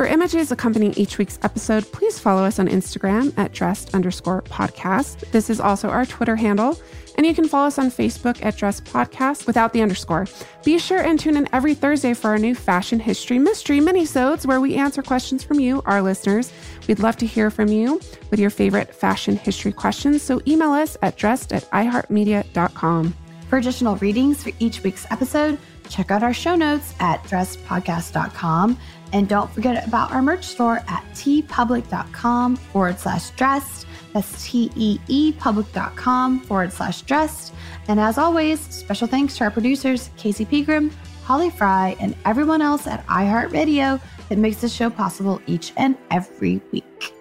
For 0.00 0.06
images 0.06 0.50
accompanying 0.50 0.94
each 0.94 1.18
week's 1.18 1.38
episode, 1.42 1.84
please 1.92 2.18
follow 2.18 2.42
us 2.42 2.58
on 2.58 2.68
Instagram 2.68 3.36
at 3.36 3.52
dressed 3.52 3.94
underscore 3.94 4.40
podcast. 4.40 5.30
This 5.30 5.50
is 5.50 5.60
also 5.60 5.90
our 5.90 6.06
Twitter 6.06 6.36
handle, 6.36 6.80
and 7.18 7.26
you 7.26 7.34
can 7.34 7.46
follow 7.46 7.66
us 7.66 7.78
on 7.78 7.90
Facebook 7.90 8.42
at 8.42 8.56
dressed 8.56 8.86
podcast 8.86 9.46
without 9.46 9.74
the 9.74 9.82
underscore. 9.82 10.26
Be 10.64 10.78
sure 10.78 11.00
and 11.00 11.20
tune 11.20 11.36
in 11.36 11.46
every 11.52 11.74
Thursday 11.74 12.14
for 12.14 12.28
our 12.28 12.38
new 12.38 12.54
fashion 12.54 12.98
history 12.98 13.38
mystery 13.38 13.78
minisodes 13.78 14.46
where 14.46 14.62
we 14.62 14.74
answer 14.76 15.02
questions 15.02 15.44
from 15.44 15.60
you, 15.60 15.82
our 15.84 16.00
listeners. 16.00 16.50
We'd 16.88 17.00
love 17.00 17.18
to 17.18 17.26
hear 17.26 17.50
from 17.50 17.68
you 17.68 18.00
with 18.30 18.40
your 18.40 18.48
favorite 18.48 18.94
fashion 18.94 19.36
history 19.36 19.74
questions, 19.74 20.22
so 20.22 20.40
email 20.48 20.70
us 20.70 20.96
at 21.02 21.18
dressed 21.18 21.52
at 21.52 21.70
iheartmedia.com. 21.72 23.14
For 23.50 23.58
additional 23.58 23.96
readings 23.96 24.42
for 24.42 24.52
each 24.60 24.82
week's 24.82 25.06
episode, 25.10 25.58
check 25.90 26.10
out 26.10 26.22
our 26.22 26.32
show 26.32 26.54
notes 26.54 26.94
at 27.00 27.22
dressedpodcast.com. 27.24 28.78
And 29.12 29.28
don't 29.28 29.50
forget 29.50 29.86
about 29.86 30.12
our 30.12 30.22
merch 30.22 30.44
store 30.44 30.78
at 30.88 31.04
teepublic.com 31.14 32.56
forward 32.56 32.98
slash 32.98 33.30
dressed. 33.30 33.86
That's 34.12 34.44
T 34.44 34.70
E 34.76 34.98
E 35.08 35.32
public.com 35.32 36.40
forward 36.40 36.72
slash 36.72 37.02
dressed. 37.02 37.52
And 37.88 38.00
as 38.00 38.18
always, 38.18 38.60
special 38.60 39.08
thanks 39.08 39.36
to 39.38 39.44
our 39.44 39.50
producers, 39.50 40.10
Casey 40.16 40.44
Pegram, 40.44 40.90
Holly 41.24 41.50
Fry, 41.50 41.96
and 42.00 42.16
everyone 42.24 42.62
else 42.62 42.86
at 42.86 43.06
iHeartRadio 43.06 44.00
that 44.28 44.38
makes 44.38 44.56
this 44.60 44.72
show 44.72 44.90
possible 44.90 45.40
each 45.46 45.72
and 45.76 45.96
every 46.10 46.60
week. 46.72 47.14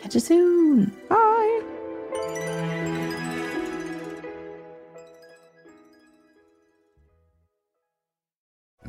Catch 0.00 0.14
you 0.14 0.20
soon. 0.20 0.96
Bye. 1.08 1.71